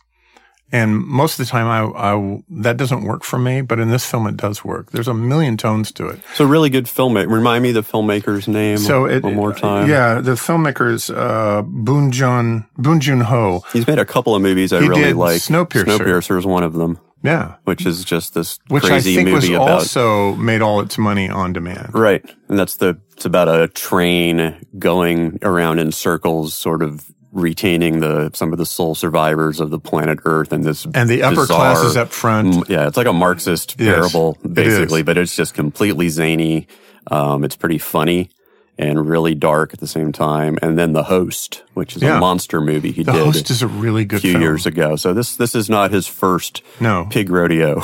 And 0.75 0.99
most 1.07 1.39
of 1.39 1.47
the 1.47 1.51
time, 1.51 1.67
I, 1.69 1.83
I 1.97 2.43
that 2.65 2.77
doesn't 2.77 3.05
work 3.05 3.23
for 3.23 3.39
me, 3.39 3.61
but 3.63 3.79
in 3.79 3.91
this 3.91 4.05
film, 4.05 4.27
it 4.27 4.37
does 4.37 4.65
work. 4.65 4.91
There's 4.91 5.07
a 5.09 5.15
million 5.15 5.57
tones 5.57 5.93
to 5.93 6.09
it. 6.09 6.21
So 6.35 6.45
really 6.45 6.69
good 6.69 6.87
filmmaker. 6.87 7.31
Remind 7.31 7.63
me 7.63 7.71
the 7.71 7.83
filmmaker's 7.83 8.49
name 8.49 8.79
So 8.79 9.07
it, 9.07 9.23
one 9.23 9.35
more 9.37 9.53
time. 9.55 9.89
Yeah, 9.89 10.21
the 10.21 10.33
filmmaker's 10.33 11.11
uh, 11.11 11.63
Bong 11.65 12.11
Joon 12.11 12.67
Bong 12.77 12.99
Joon 12.99 13.21
Ho. 13.21 13.63
He's 13.73 13.87
made 13.87 14.01
a 14.01 14.05
couple 14.05 14.35
of 14.35 14.43
movies 14.43 14.73
I 14.73 14.81
He 14.81 14.89
really 14.89 15.03
did 15.05 15.17
like. 15.17 15.41
Snowpiercer. 15.41 15.99
Snowpiercer 15.99 16.39
is 16.39 16.45
one 16.47 16.65
of 16.65 16.73
them, 16.73 16.99
Yeah, 17.23 17.55
which 17.65 17.87
is 17.87 18.05
just 18.05 18.35
this 18.35 18.59
which 18.69 18.83
I 18.85 18.89
crazy 18.89 19.15
think 19.15 19.29
was 19.31 19.45
movie 19.45 19.55
about 19.55 19.69
also 19.71 20.35
made 20.35 20.61
all 20.61 20.81
its 20.81 20.99
money 20.99 21.29
on 21.29 21.53
demand. 21.53 21.95
right, 21.95 22.25
and 22.49 22.59
that's 22.59 22.77
the 22.79 22.99
it's 23.13 23.25
about 23.25 23.49
a 23.49 23.69
train 23.69 24.57
going 24.77 25.39
around 25.43 25.79
in 25.79 25.93
circles, 25.93 26.57
sort 26.57 26.83
of 26.83 27.05
retaining 27.35 28.01
the 28.01 28.31
some 28.35 28.53
of 28.53 28.59
the 28.59 28.67
sole 28.67 28.95
survivors 28.95 29.61
of 29.61 29.71
the 29.71 29.79
planet 29.79 30.21
Earth 30.25 30.53
and 30.53 30.65
this 30.65 30.87
And 30.95 31.11
the 31.11 31.23
upper 31.23 31.37
bizarre- 31.43 31.75
class 31.75 31.85
is 31.85 31.97
up 31.97 32.11
front. 32.13 32.69
Yeah, 32.69 32.87
it's 32.87 32.97
like 32.97 33.07
a 33.09 33.13
Marxist 33.13 33.75
Yes, 33.79 33.95
parable, 33.95 34.39
it 34.45 34.55
basically, 34.55 35.01
is. 35.01 35.07
but 35.07 35.19
it's 35.19 35.35
just 35.37 35.53
completely 35.55 36.09
zany. 36.09 36.67
Um, 37.11 37.45
it's 37.45 37.57
pretty 37.57 37.79
funny 37.79 38.31
and 38.79 39.09
really 39.09 39.35
dark 39.35 39.73
at 39.75 39.81
the 39.81 39.87
same 39.87 40.11
time. 40.11 40.59
And 40.63 40.79
then 40.79 40.95
The 40.95 41.05
Host, 41.05 41.63
which 41.75 41.97
is 41.97 42.03
Yeah. 42.03 42.17
a 42.17 42.21
monster 42.21 42.61
movie 42.61 42.93
he 42.93 43.03
The 43.05 43.13
did 43.13 43.25
host 43.25 43.51
is 43.51 43.63
a 43.63 43.69
really 43.69 44.03
a 44.03 44.07
good 44.07 44.21
few 44.23 44.33
film. 44.33 44.43
years 44.43 44.65
ago. 44.67 44.97
So 44.97 45.13
this 45.13 45.37
this 45.37 45.55
is 45.55 45.69
not 45.69 45.91
his 45.93 46.07
first 46.07 46.63
No, 46.81 47.07
pig 47.11 47.31
rodeo. 47.31 47.83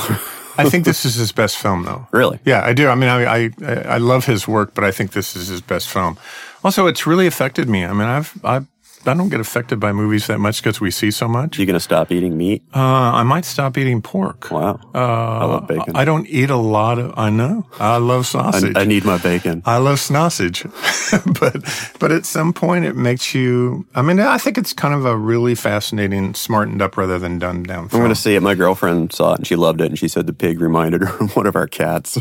I 0.57 0.69
think 0.69 0.83
this 0.89 1.05
is 1.05 1.15
his 1.15 1.31
best 1.31 1.57
film, 1.57 1.83
though. 1.83 2.07
really? 2.11 2.39
Yeah, 2.45 2.61
I 2.65 2.73
do. 2.73 2.87
I 2.89 2.95
mean, 2.95 3.09
I, 3.09 3.45
I 3.45 3.49
I 3.95 3.97
love 3.99 4.25
his 4.25 4.47
work, 4.47 4.73
but 4.73 4.83
I 4.83 4.91
think 4.91 5.11
this 5.11 5.35
is 5.35 5.47
his 5.47 5.61
best 5.61 5.87
film. 5.87 6.17
Also, 6.63 6.87
it's 6.87 7.07
really 7.07 7.25
affected 7.27 7.69
me. 7.69 7.85
I 7.85 7.93
mean, 7.93 8.07
I've 8.07 8.33
I 8.43 8.61
I 9.05 9.13
don't 9.13 9.29
get 9.29 9.39
affected 9.39 9.79
by 9.79 9.91
movies 9.91 10.27
that 10.27 10.39
much 10.39 10.61
because 10.61 10.79
we 10.79 10.91
see 10.91 11.11
so 11.11 11.27
much. 11.27 11.57
You 11.57 11.65
gonna 11.65 11.79
stop 11.79 12.11
eating 12.11 12.37
meat? 12.37 12.63
Uh, 12.73 12.79
I 12.79 13.23
might 13.23 13.45
stop 13.45 13.77
eating 13.77 14.01
pork. 14.01 14.49
Wow. 14.51 14.79
Uh, 14.93 14.97
I 14.99 15.45
love 15.45 15.67
bacon. 15.67 15.95
I 15.95 16.05
don't 16.05 16.27
eat 16.27 16.49
a 16.49 16.55
lot 16.55 16.99
of. 16.99 17.13
I 17.17 17.29
know. 17.29 17.65
I 17.79 17.97
love 17.97 18.25
sausage. 18.27 18.75
I, 18.75 18.81
I 18.81 18.85
need 18.85 19.03
my 19.05 19.17
bacon. 19.17 19.63
I 19.65 19.77
love 19.77 19.99
sausage, 19.99 20.63
but 21.39 21.91
but 21.99 22.11
at 22.11 22.25
some 22.25 22.53
point 22.53 22.85
it 22.85 22.95
makes 22.95 23.33
you. 23.33 23.85
I 23.95 24.01
mean, 24.01 24.19
I 24.19 24.37
think 24.37 24.57
it's 24.57 24.73
kind 24.73 24.93
of 24.93 25.05
a 25.05 25.17
really 25.17 25.55
fascinating, 25.55 26.33
smartened 26.33 26.81
up 26.81 26.97
rather 26.97 27.17
than 27.19 27.39
dumbed 27.39 27.67
down 27.67 27.83
I'm 27.91 27.99
going 27.99 28.09
to 28.09 28.15
see 28.15 28.35
it. 28.35 28.41
My 28.41 28.55
girlfriend 28.55 29.13
saw 29.13 29.33
it 29.33 29.39
and 29.39 29.47
she 29.47 29.55
loved 29.55 29.81
it, 29.81 29.87
and 29.87 29.97
she 29.99 30.07
said 30.07 30.27
the 30.27 30.33
pig 30.33 30.61
reminded 30.61 31.01
her 31.05 31.23
of 31.23 31.35
one 31.35 31.47
of 31.47 31.55
our 31.55 31.67
cats. 31.67 32.17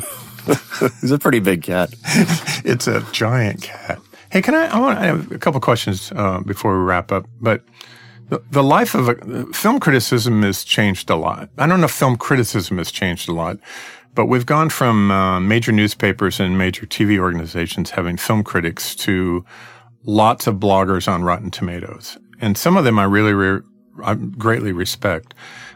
He's 1.01 1.11
a 1.11 1.19
pretty 1.19 1.41
big 1.41 1.63
cat. 1.63 1.95
it's 2.65 2.87
a 2.87 3.07
giant 3.13 3.63
cat. 3.63 4.01
Hey, 4.31 4.43
can 4.43 4.55
I? 4.55 4.67
I 4.67 4.79
want. 4.79 4.99
I 4.99 5.07
have 5.07 5.33
a 5.33 5.39
couple 5.39 5.61
questions 5.61 6.13
uh, 6.15 6.41
before 6.41 6.79
we 6.79 6.85
wrap 6.85 7.11
up. 7.11 7.27
But 7.41 7.65
the, 8.29 8.43
the 8.51 8.63
life 8.63 8.95
of 8.95 9.09
a, 9.09 9.47
film 9.53 9.81
criticism 9.81 10.43
has 10.43 10.63
changed 10.63 11.11
a 11.11 11.17
lot. 11.17 11.51
I 11.59 11.67
don't 11.67 11.81
know 11.81 11.87
if 11.87 11.91
film 11.91 12.17
criticism 12.17 12.79
has 12.79 12.93
changed 12.93 13.29
a 13.29 13.33
lot, 13.33 13.59
but 14.15 14.27
we've 14.27 14.47
gone 14.47 14.71
from 14.71 15.11
uh, 15.11 15.41
major 15.41 15.73
newspapers 15.73 16.39
and 16.39 16.57
major 16.57 16.87
TV 16.87 17.19
organizations 17.19 17.91
having 17.91 18.17
film 18.17 18.45
critics 18.45 18.95
to 18.97 19.45
lots 20.05 20.47
of 20.47 20.57
bloggers 20.57 21.13
on 21.13 21.25
Rotten 21.25 21.51
Tomatoes, 21.51 22.17
and 22.41 22.57
some 22.57 22.77
of 22.77 22.85
them 22.85 22.99
I 22.99 23.05
really 23.05 23.33
re- 23.33 23.63
I 24.05 24.15
greatly 24.15 24.73
respect. 24.73 25.35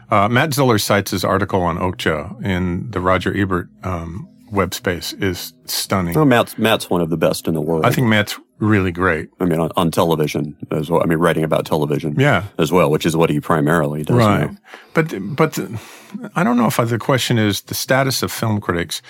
Uh, 0.09 0.29
Matt 0.29 0.53
Zoller 0.53 0.77
Seitz 0.77 1.11
his 1.11 1.25
article 1.25 1.61
on 1.61 1.77
Okja 1.77 2.43
in 2.43 2.89
the 2.91 3.01
Roger 3.01 3.35
Ebert 3.35 3.67
um, 3.83 4.29
web 4.51 4.73
space 4.73 5.13
is 5.13 5.53
stunning. 5.65 6.13
Well, 6.13 6.25
Matt's 6.25 6.57
Matt's 6.57 6.89
one 6.89 7.01
of 7.01 7.09
the 7.09 7.17
best 7.17 7.47
in 7.47 7.53
the 7.53 7.61
world. 7.61 7.85
I 7.85 7.91
think 7.91 8.07
Matt's 8.07 8.39
really 8.59 8.91
great. 8.91 9.29
I 9.39 9.45
mean, 9.45 9.59
on, 9.59 9.71
on 9.75 9.91
television 9.91 10.55
as 10.71 10.89
well. 10.89 11.01
I 11.03 11.05
mean, 11.05 11.19
writing 11.19 11.43
about 11.43 11.65
television 11.65 12.15
Yeah. 12.17 12.45
as 12.57 12.71
well, 12.71 12.89
which 12.89 13.05
is 13.05 13.15
what 13.15 13.29
he 13.29 13.39
primarily 13.39 14.03
does. 14.03 14.17
Right. 14.17 14.51
now. 14.51 14.57
But 14.93 15.13
but 15.35 15.53
the, 15.53 15.79
I 16.35 16.43
don't 16.43 16.57
know 16.57 16.67
if 16.67 16.77
the 16.77 16.97
question 16.99 17.37
is 17.37 17.61
the 17.61 17.75
status 17.75 18.23
of 18.23 18.31
film 18.31 18.61
critics. 18.61 19.01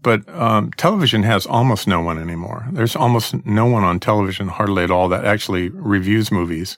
But 0.00 0.28
um, 0.30 0.72
television 0.72 1.22
has 1.22 1.46
almost 1.46 1.86
no 1.86 2.00
one 2.00 2.18
anymore. 2.18 2.66
There's 2.72 2.96
almost 2.96 3.46
no 3.46 3.66
one 3.66 3.84
on 3.84 4.00
television, 4.00 4.48
hardly 4.48 4.82
at 4.82 4.90
all, 4.90 5.08
that 5.10 5.24
actually 5.24 5.68
reviews 5.68 6.32
movies 6.32 6.76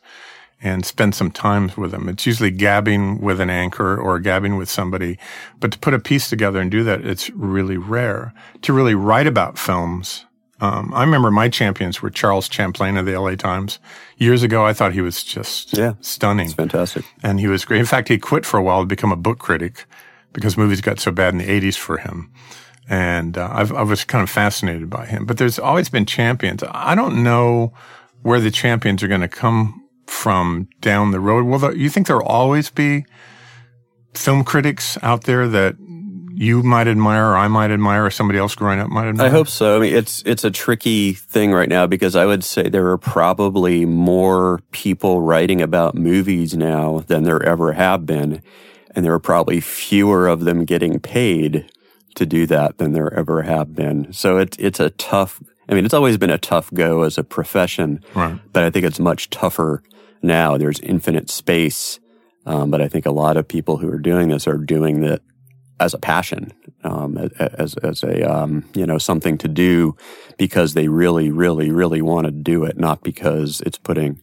and 0.63 0.85
spends 0.85 1.17
some 1.17 1.31
time 1.31 1.71
with 1.77 1.91
them. 1.91 2.07
It's 2.11 2.27
usually 2.27 2.51
gabbing 2.51 3.23
with 3.23 3.41
an 3.41 3.49
anchor 3.49 3.97
or 3.97 4.19
gabbing 4.19 4.59
with 4.59 4.69
somebody. 4.69 5.19
But 5.59 5.73
to 5.73 5.79
put 5.79 5.95
a 5.95 5.99
piece 5.99 6.29
together 6.29 6.61
and 6.61 6.71
do 6.71 6.85
that, 6.85 7.05
it's 7.05 7.31
really 7.31 7.79
rare. 7.79 8.35
To 8.63 8.75
really 8.75 8.95
write 8.95 9.27
about 9.27 9.59
films, 9.59 10.27
um, 10.61 10.93
I 10.95 11.03
remember 11.03 11.31
my 11.31 11.49
champions 11.49 12.01
were 12.01 12.11
Charles 12.11 12.49
Champlin 12.49 12.97
of 12.97 13.07
the 13.07 13.19
LA 13.19 13.35
Times. 13.35 13.79
Years 14.17 14.43
ago, 14.43 14.65
I 14.65 14.73
thought 14.73 14.93
he 14.93 15.01
was 15.01 15.23
just 15.25 15.77
Yeah. 15.77 15.95
stunning. 16.01 16.47
It's 16.47 16.55
fantastic. 16.55 17.05
And 17.23 17.41
he 17.41 17.49
was 17.49 17.65
great. 17.65 17.81
In 17.81 17.87
fact, 17.87 18.09
he 18.09 18.19
quit 18.19 18.47
for 18.47 18.59
a 18.59 18.63
while 18.63 18.81
to 18.81 18.87
become 18.87 19.13
a 19.13 19.17
book 19.17 19.39
critic 19.39 19.85
because 20.33 20.57
movies 20.57 20.81
got 20.81 21.01
so 21.01 21.11
bad 21.11 21.33
in 21.35 21.39
the 21.39 21.49
80s 21.49 21.77
for 21.77 21.99
him. 21.99 22.31
And 22.89 23.37
uh, 23.39 23.49
I've, 23.53 23.73
I 23.73 23.83
was 23.83 24.05
kind 24.05 24.23
of 24.23 24.31
fascinated 24.31 24.91
by 24.91 25.07
him. 25.07 25.25
But 25.27 25.39
there's 25.39 25.59
always 25.59 25.89
been 25.89 26.07
champions. 26.07 26.63
I 26.71 26.95
don't 26.95 27.23
know 27.23 27.73
where 28.23 28.41
the 28.41 28.51
champions 28.51 29.03
are 29.03 29.09
going 29.09 29.21
to 29.23 29.29
come 29.29 29.83
from 30.07 30.69
down 30.81 31.11
the 31.11 31.21
road. 31.21 31.47
Will 31.47 31.59
there, 31.59 31.75
you 31.75 31.89
think 31.89 32.07
there'll 32.07 32.27
always 32.27 32.71
be 32.71 33.07
film 34.15 34.45
critics 34.45 34.99
out 35.03 35.25
there 35.25 35.49
that 35.49 35.77
you 36.37 36.63
might 36.63 36.89
admire 36.89 37.31
or 37.31 37.37
I 37.37 37.49
might 37.49 37.71
admire 37.71 38.05
or 38.07 38.11
somebody 38.11 38.39
else 38.39 38.55
growing 38.55 38.81
up 38.81 38.89
might 38.91 39.07
admire? 39.09 39.27
I 39.27 39.31
hope 39.31 39.49
so. 39.49 39.77
I 39.77 39.81
mean, 39.81 39.95
it's 39.95 40.23
it's 40.27 40.45
a 40.45 40.51
tricky 40.51 41.13
thing 41.13 41.53
right 41.53 41.69
now 41.69 41.87
because 41.87 42.17
I 42.17 42.27
would 42.27 42.45
say 42.45 42.69
there 42.69 42.89
are 42.89 42.99
probably 42.99 43.85
more 43.85 44.61
people 44.73 45.21
writing 45.21 45.63
about 45.63 45.95
movies 45.95 46.55
now 46.57 47.05
than 47.07 47.23
there 47.25 47.43
ever 47.43 47.73
have 47.73 48.05
been, 48.07 48.43
and 48.95 49.05
there 49.05 49.13
are 49.13 49.19
probably 49.21 49.61
fewer 49.61 50.27
of 50.29 50.41
them 50.45 50.65
getting 50.65 50.99
paid 51.01 51.71
to 52.17 52.27
do 52.27 52.47
that 52.47 52.79
than 52.79 52.93
there 52.93 53.13
ever 53.15 53.43
have 53.43 53.75
been. 53.75 54.13
So 54.13 54.39
it's 54.39 54.57
it's 54.59 54.81
a 54.81 54.91
tough. 54.91 55.43
I 55.69 55.75
mean, 55.75 55.85
it's 55.85 55.95
always 55.95 56.19
been 56.19 56.31
a 56.31 56.39
tough 56.39 56.71
go 56.75 57.03
as 57.03 57.17
a 57.17 57.25
profession, 57.25 58.01
Right. 58.15 58.39
but 58.53 58.65
I 58.65 58.71
think 58.71 58.85
it's 58.85 59.01
much 59.01 59.31
tougher 59.31 59.83
now. 60.23 60.59
There's 60.59 60.79
infinite 60.81 61.31
space, 61.31 62.01
um, 62.45 62.71
but 62.71 62.83
I 62.83 62.89
think 62.89 63.07
a 63.07 63.11
lot 63.11 63.37
of 63.39 63.49
people 63.49 63.79
who 63.79 63.89
are 63.91 63.99
doing 63.99 64.29
this 64.29 64.47
are 64.47 64.59
doing 64.59 65.03
it 65.03 65.23
as 65.81 65.95
a 65.95 65.99
passion, 65.99 66.53
um, 66.83 67.19
as 67.39 67.75
as 67.77 68.03
a 68.03 68.23
um, 68.31 68.65
you 68.75 68.87
know 68.87 68.99
something 68.99 69.39
to 69.39 69.49
do 69.49 69.97
because 70.39 70.75
they 70.75 70.89
really, 70.89 71.31
really, 71.31 71.71
really 71.71 72.03
want 72.03 72.27
to 72.27 72.31
do 72.31 72.65
it, 72.65 72.79
not 72.79 73.03
because 73.03 73.61
it's 73.63 73.79
putting 73.79 74.21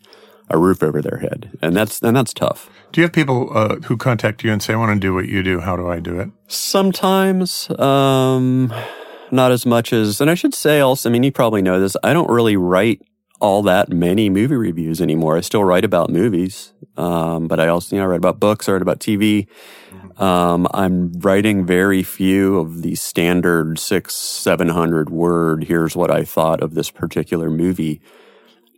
a 0.49 0.57
roof 0.57 0.83
over 0.83 1.01
their 1.01 1.17
head, 1.17 1.57
and 1.61 1.75
that's 1.75 2.01
and 2.01 2.15
that's 2.15 2.33
tough. 2.33 2.69
Do 2.91 3.01
you 3.01 3.03
have 3.05 3.13
people 3.13 3.55
uh, 3.57 3.75
who 3.77 3.95
contact 3.95 4.43
you 4.43 4.51
and 4.51 4.61
say, 4.61 4.73
I 4.73 4.77
want 4.77 4.93
to 4.93 4.99
do 4.99 5.13
what 5.13 5.27
you 5.27 5.43
do? 5.43 5.61
How 5.61 5.75
do 5.75 5.87
I 5.87 5.99
do 5.99 6.19
it? 6.19 6.29
Sometimes, 6.47 7.69
um, 7.79 8.73
not 9.31 9.51
as 9.51 9.65
much 9.65 9.93
as, 9.93 10.19
and 10.19 10.29
I 10.29 10.33
should 10.33 10.53
say 10.53 10.81
also, 10.81 11.09
I 11.09 11.11
mean, 11.11 11.23
you 11.23 11.31
probably 11.31 11.61
know 11.61 11.79
this. 11.79 11.95
I 12.03 12.11
don't 12.11 12.29
really 12.29 12.57
write 12.57 13.01
all 13.41 13.63
that 13.63 13.89
many 13.89 14.29
movie 14.29 14.55
reviews 14.55 15.01
anymore. 15.01 15.35
I 15.35 15.41
still 15.41 15.63
write 15.63 15.83
about 15.83 16.09
movies, 16.09 16.73
um, 16.95 17.47
but 17.47 17.59
I 17.59 17.67
also, 17.67 17.95
you 17.95 17.99
know, 17.99 18.05
I 18.05 18.09
write 18.09 18.17
about 18.17 18.39
books, 18.39 18.69
I 18.69 18.73
write 18.73 18.81
about 18.81 18.99
TV. 18.99 19.47
Um, 20.17 20.67
I'm 20.73 21.11
writing 21.19 21.65
very 21.65 22.03
few 22.03 22.59
of 22.59 22.83
the 22.83 22.95
standard 22.95 23.79
six, 23.79 24.13
seven 24.13 24.69
hundred 24.69 25.09
word. 25.09 25.63
Here's 25.63 25.95
what 25.95 26.11
I 26.11 26.23
thought 26.23 26.61
of 26.61 26.75
this 26.75 26.91
particular 26.91 27.49
movie 27.49 28.01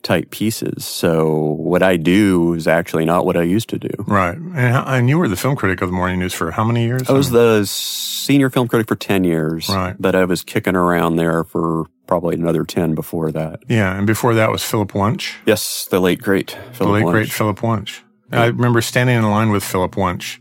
type 0.03 0.29
pieces. 0.31 0.85
So 0.85 1.33
what 1.33 1.81
I 1.81 1.97
do 1.97 2.53
is 2.53 2.67
actually 2.67 3.05
not 3.05 3.25
what 3.25 3.37
I 3.37 3.43
used 3.43 3.69
to 3.69 3.79
do. 3.79 3.89
Right. 3.99 4.37
And, 4.37 4.55
and 4.55 5.09
you 5.09 5.17
were 5.17 5.27
the 5.27 5.37
film 5.37 5.55
critic 5.55 5.81
of 5.81 5.89
the 5.89 5.95
Morning 5.95 6.19
News 6.19 6.33
for 6.33 6.51
how 6.51 6.63
many 6.63 6.83
years? 6.83 7.09
I 7.09 7.13
was 7.13 7.31
the 7.31 7.65
senior 7.65 8.49
film 8.49 8.67
critic 8.67 8.87
for 8.87 8.95
10 8.95 9.23
years. 9.23 9.69
Right. 9.69 9.95
But 9.97 10.15
I 10.15 10.25
was 10.25 10.43
kicking 10.43 10.75
around 10.75 11.15
there 11.15 11.43
for 11.45 11.85
probably 12.13 12.35
another 12.35 12.63
10 12.63 12.93
before 12.93 13.31
that. 13.31 13.63
Yeah. 13.67 13.97
And 13.97 14.05
before 14.05 14.35
that 14.35 14.51
was 14.51 14.63
Philip 14.63 14.91
Wuntch. 14.91 15.33
Yes. 15.47 15.87
The 15.87 15.99
late, 15.99 16.21
great 16.21 16.55
The 16.77 16.87
late, 16.87 17.05
Wuntch. 17.05 17.11
great 17.11 17.31
Philip 17.31 17.57
Wuntch. 17.61 18.01
I 18.31 18.45
remember 18.45 18.81
standing 18.81 19.17
in 19.17 19.23
line 19.23 19.49
with 19.49 19.63
Philip 19.63 19.93
Wuntch, 19.95 20.37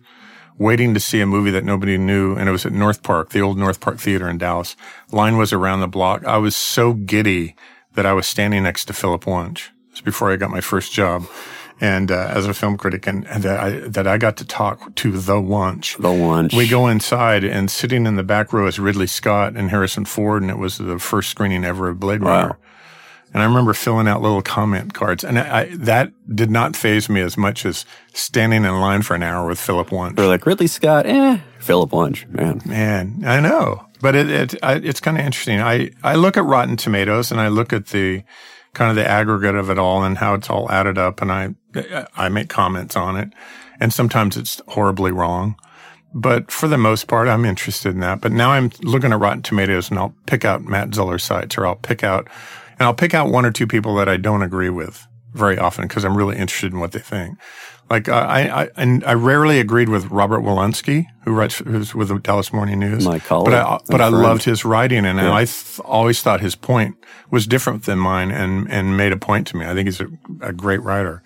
waiting 0.58 0.92
to 0.92 1.00
see 1.00 1.22
a 1.22 1.26
movie 1.26 1.50
that 1.50 1.64
nobody 1.64 1.96
knew, 1.96 2.34
and 2.36 2.46
it 2.46 2.52
was 2.52 2.66
at 2.66 2.72
North 2.72 3.02
Park, 3.02 3.30
the 3.30 3.40
old 3.40 3.56
North 3.56 3.80
Park 3.80 3.98
Theater 3.98 4.28
in 4.28 4.36
Dallas. 4.36 4.76
Line 5.12 5.38
was 5.38 5.50
around 5.54 5.80
the 5.80 5.88
block. 5.88 6.22
I 6.26 6.36
was 6.36 6.54
so 6.54 6.92
giddy 6.92 7.56
that 7.94 8.04
I 8.04 8.12
was 8.12 8.26
standing 8.26 8.62
next 8.64 8.84
to 8.86 8.92
Philip 8.92 9.24
Wuntch. 9.24 9.68
It 9.68 9.92
was 9.92 10.00
before 10.02 10.30
I 10.30 10.36
got 10.36 10.50
my 10.50 10.60
first 10.60 10.92
job. 10.92 11.24
And 11.82 12.12
uh, 12.12 12.30
as 12.30 12.46
a 12.46 12.54
film 12.54 12.76
critic, 12.76 13.08
and, 13.08 13.26
and 13.26 13.42
that 13.42 13.58
I 13.58 13.70
that 13.88 14.06
I 14.06 14.16
got 14.16 14.36
to 14.36 14.44
talk 14.44 14.94
to 14.94 15.18
the 15.18 15.40
Wuntch. 15.40 15.96
The 15.96 16.10
Wuntch. 16.10 16.54
We 16.56 16.68
go 16.68 16.86
inside, 16.86 17.42
and 17.42 17.68
sitting 17.68 18.06
in 18.06 18.14
the 18.14 18.22
back 18.22 18.52
row 18.52 18.68
is 18.68 18.78
Ridley 18.78 19.08
Scott 19.08 19.56
and 19.56 19.68
Harrison 19.68 20.04
Ford, 20.04 20.42
and 20.42 20.50
it 20.50 20.58
was 20.58 20.78
the 20.78 21.00
first 21.00 21.30
screening 21.30 21.64
ever 21.64 21.88
of 21.88 21.98
Blade 21.98 22.22
Wow. 22.22 22.30
Runner. 22.30 22.58
And 23.34 23.42
I 23.42 23.46
remember 23.46 23.72
filling 23.74 24.06
out 24.06 24.22
little 24.22 24.42
comment 24.42 24.94
cards, 24.94 25.24
and 25.24 25.40
I, 25.40 25.60
I, 25.60 25.64
that 25.74 26.12
did 26.32 26.52
not 26.52 26.76
phase 26.76 27.08
me 27.08 27.20
as 27.20 27.36
much 27.36 27.66
as 27.66 27.84
standing 28.14 28.64
in 28.64 28.80
line 28.80 29.02
for 29.02 29.14
an 29.16 29.24
hour 29.24 29.48
with 29.48 29.58
Philip 29.58 29.88
Wuntch. 29.88 30.14
They're 30.14 30.28
like, 30.28 30.46
Ridley 30.46 30.68
Scott, 30.68 31.04
eh. 31.06 31.38
Philip 31.58 31.90
Wuntch, 31.90 32.28
man. 32.28 32.60
Man, 32.64 33.22
I 33.26 33.40
know, 33.40 33.86
but 34.00 34.14
it, 34.14 34.30
it 34.30 34.54
I, 34.62 34.74
it's 34.74 35.00
kind 35.00 35.18
of 35.18 35.24
interesting. 35.24 35.60
I 35.60 35.90
I 36.04 36.14
look 36.14 36.36
at 36.36 36.44
Rotten 36.44 36.76
Tomatoes 36.76 37.32
and 37.32 37.40
I 37.40 37.48
look 37.48 37.72
at 37.72 37.86
the 37.86 38.22
kind 38.74 38.90
of 38.90 38.96
the 38.96 39.08
aggregate 39.08 39.54
of 39.54 39.70
it 39.70 39.78
all 39.78 40.02
and 40.02 40.18
how 40.18 40.34
it's 40.34 40.50
all 40.50 40.70
added 40.70 40.98
up, 40.98 41.20
and 41.22 41.30
I 41.32 41.54
I 42.16 42.28
make 42.28 42.48
comments 42.48 42.96
on 42.96 43.16
it, 43.16 43.32
and 43.80 43.92
sometimes 43.92 44.36
it's 44.36 44.60
horribly 44.68 45.12
wrong. 45.12 45.56
But 46.14 46.50
for 46.50 46.68
the 46.68 46.78
most 46.78 47.06
part, 47.06 47.28
I'm 47.28 47.44
interested 47.44 47.94
in 47.94 48.00
that. 48.00 48.20
But 48.20 48.32
now 48.32 48.50
I'm 48.50 48.70
looking 48.82 49.12
at 49.12 49.18
Rotten 49.18 49.42
Tomatoes 49.42 49.88
and 49.88 49.98
I'll 49.98 50.14
pick 50.26 50.44
out 50.44 50.62
Matt 50.62 50.94
Zoller 50.94 51.18
Seitz 51.18 51.56
or 51.56 51.66
I'll 51.66 51.76
pick 51.76 52.04
out, 52.04 52.28
and 52.72 52.82
I'll 52.82 52.94
pick 52.94 53.14
out 53.14 53.30
one 53.30 53.46
or 53.46 53.50
two 53.50 53.66
people 53.66 53.94
that 53.96 54.08
I 54.08 54.18
don't 54.18 54.42
agree 54.42 54.68
with 54.68 55.06
very 55.32 55.56
often 55.56 55.88
because 55.88 56.04
I'm 56.04 56.16
really 56.16 56.36
interested 56.36 56.72
in 56.72 56.80
what 56.80 56.92
they 56.92 56.98
think. 56.98 57.38
Like 57.92 58.08
I, 58.08 58.62
I, 58.62 58.68
and 58.76 59.04
I 59.04 59.12
rarely 59.12 59.60
agreed 59.60 59.90
with 59.90 60.06
Robert 60.06 60.40
Wilonsky, 60.40 61.04
who 61.24 61.32
writes, 61.32 61.58
who's 61.58 61.94
with 61.94 62.08
the 62.08 62.18
Dallas 62.18 62.50
Morning 62.50 62.78
News. 62.78 63.04
My 63.04 63.18
colleague, 63.18 63.50
But 63.50 63.54
I, 63.54 63.78
but 63.86 64.00
I 64.00 64.08
loved 64.08 64.44
his 64.44 64.64
writing 64.64 65.04
and 65.04 65.20
I 65.20 65.44
th- 65.44 65.78
always 65.84 66.22
thought 66.22 66.40
his 66.40 66.54
point 66.54 66.96
was 67.30 67.46
different 67.46 67.84
than 67.84 67.98
mine 67.98 68.30
and, 68.30 68.66
and 68.70 68.96
made 68.96 69.12
a 69.12 69.18
point 69.18 69.46
to 69.48 69.58
me. 69.58 69.66
I 69.66 69.74
think 69.74 69.88
he's 69.88 70.00
a, 70.00 70.08
a 70.40 70.54
great 70.54 70.80
writer. 70.82 71.22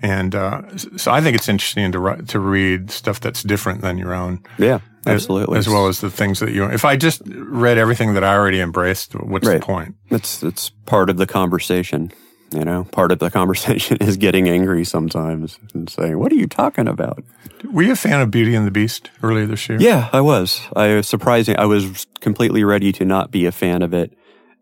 And, 0.00 0.34
uh, 0.36 0.76
so 0.96 1.10
I 1.10 1.20
think 1.20 1.34
it's 1.36 1.48
interesting 1.48 1.90
to 1.90 2.22
to 2.28 2.38
read 2.38 2.90
stuff 2.92 3.18
that's 3.18 3.42
different 3.42 3.80
than 3.80 3.98
your 3.98 4.14
own. 4.14 4.44
Yeah, 4.58 4.78
absolutely. 5.06 5.58
As, 5.58 5.66
well 5.68 5.88
as 5.88 6.00
the 6.00 6.10
things 6.10 6.38
that 6.38 6.52
you, 6.52 6.66
if 6.70 6.84
I 6.84 6.96
just 6.96 7.22
read 7.26 7.78
everything 7.78 8.14
that 8.14 8.22
I 8.22 8.34
already 8.36 8.60
embraced, 8.60 9.14
what's 9.14 9.48
Right. 9.48 9.58
the 9.58 9.66
point? 9.66 9.96
It's 10.10 10.42
it's 10.44 10.70
part 10.84 11.10
of 11.10 11.16
the 11.16 11.26
conversation. 11.26 12.12
You 12.52 12.64
know, 12.64 12.84
part 12.84 13.12
of 13.12 13.18
the 13.18 13.30
conversation 13.40 13.98
is 14.00 14.16
getting 14.16 14.48
angry 14.48 14.84
sometimes 14.84 15.58
and 15.74 15.88
saying, 15.88 16.18
"What 16.18 16.32
are 16.32 16.36
you 16.36 16.46
talking 16.46 16.88
about?" 16.88 17.24
Were 17.70 17.82
you 17.82 17.92
a 17.92 17.96
fan 17.96 18.20
of 18.20 18.30
Beauty 18.30 18.54
and 18.54 18.66
the 18.66 18.70
Beast 18.70 19.10
earlier 19.22 19.46
this 19.46 19.68
year? 19.68 19.78
Yeah, 19.80 20.08
I 20.12 20.20
was. 20.20 20.60
I 20.74 20.94
was 20.94 21.08
surprising. 21.08 21.56
I 21.58 21.66
was 21.66 22.06
completely 22.20 22.64
ready 22.64 22.92
to 22.92 23.04
not 23.04 23.30
be 23.30 23.46
a 23.46 23.52
fan 23.52 23.82
of 23.82 23.92
it 23.94 24.16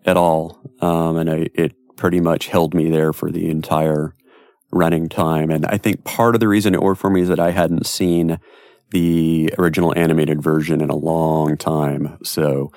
at 0.04 0.16
all, 0.16 0.60
um, 0.80 1.16
and 1.16 1.30
I, 1.30 1.48
it 1.54 1.74
pretty 1.96 2.20
much 2.20 2.48
held 2.48 2.74
me 2.74 2.90
there 2.90 3.12
for 3.12 3.30
the 3.30 3.48
entire 3.50 4.14
running 4.70 5.08
time. 5.08 5.50
And 5.50 5.64
I 5.66 5.78
think 5.78 6.04
part 6.04 6.34
of 6.34 6.40
the 6.40 6.48
reason 6.48 6.74
it 6.74 6.82
worked 6.82 7.00
for 7.00 7.10
me 7.10 7.22
is 7.22 7.28
that 7.28 7.40
I 7.40 7.52
hadn't 7.52 7.86
seen 7.86 8.38
the 8.90 9.52
original 9.58 9.96
animated 9.96 10.42
version 10.42 10.80
in 10.80 10.90
a 10.90 10.96
long 10.96 11.56
time, 11.56 12.18
so 12.22 12.70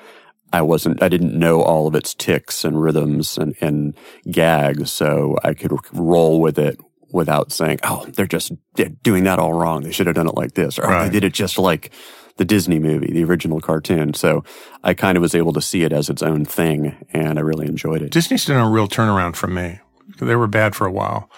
I 0.54 0.62
wasn't, 0.62 1.04
I 1.04 1.10
didn't 1.10 1.38
know 1.38 1.62
all 1.62 1.88
of 1.88 1.96
its 1.96 2.14
ticks 2.14 2.64
and 2.64 2.82
rhythms 2.82 3.38
and, 3.38 3.56
and 3.62 3.96
gags, 4.32 4.92
so 4.94 5.38
I 5.44 5.54
could 5.54 5.74
roll 5.94 6.40
with 6.40 6.58
it 6.58 6.80
without 7.12 7.52
saying, 7.52 7.80
oh, 7.84 8.06
they're 8.16 8.26
just 8.26 8.52
they're 8.76 8.90
doing 9.04 9.24
that 9.26 9.40
all 9.40 9.54
wrong. 9.54 9.84
They 9.84 9.92
should 9.92 10.08
have 10.08 10.16
done 10.16 10.28
it 10.28 10.36
like 10.36 10.54
this, 10.54 10.78
or 10.80 10.86
"Oh, 10.86 10.90
Right. 10.90 11.04
they 11.06 11.12
did 11.20 11.24
it 11.26 11.34
just 11.34 11.58
like 11.58 11.92
the 12.38 12.46
Disney 12.46 12.80
movie, 12.80 13.12
the 13.12 13.24
original 13.24 13.60
cartoon. 13.60 14.14
So 14.14 14.44
I 14.84 14.94
kind 14.94 15.18
of 15.18 15.22
was 15.22 15.34
able 15.36 15.54
to 15.54 15.62
see 15.62 15.84
it 15.84 15.92
as 15.92 16.10
its 16.10 16.22
own 16.22 16.46
thing, 16.46 16.96
and 17.12 17.40
I 17.40 17.42
really 17.42 17.66
enjoyed 17.68 18.02
it. 18.02 18.12
Disney's 18.12 18.46
done 18.46 18.66
a 18.66 18.70
real 18.70 18.88
turnaround 18.88 19.36
for 19.36 19.48
me. 19.48 19.80
They 20.20 20.36
were 20.36 20.48
bad 20.48 20.76
for 20.76 20.86
a 20.86 20.92
while. 20.92 21.30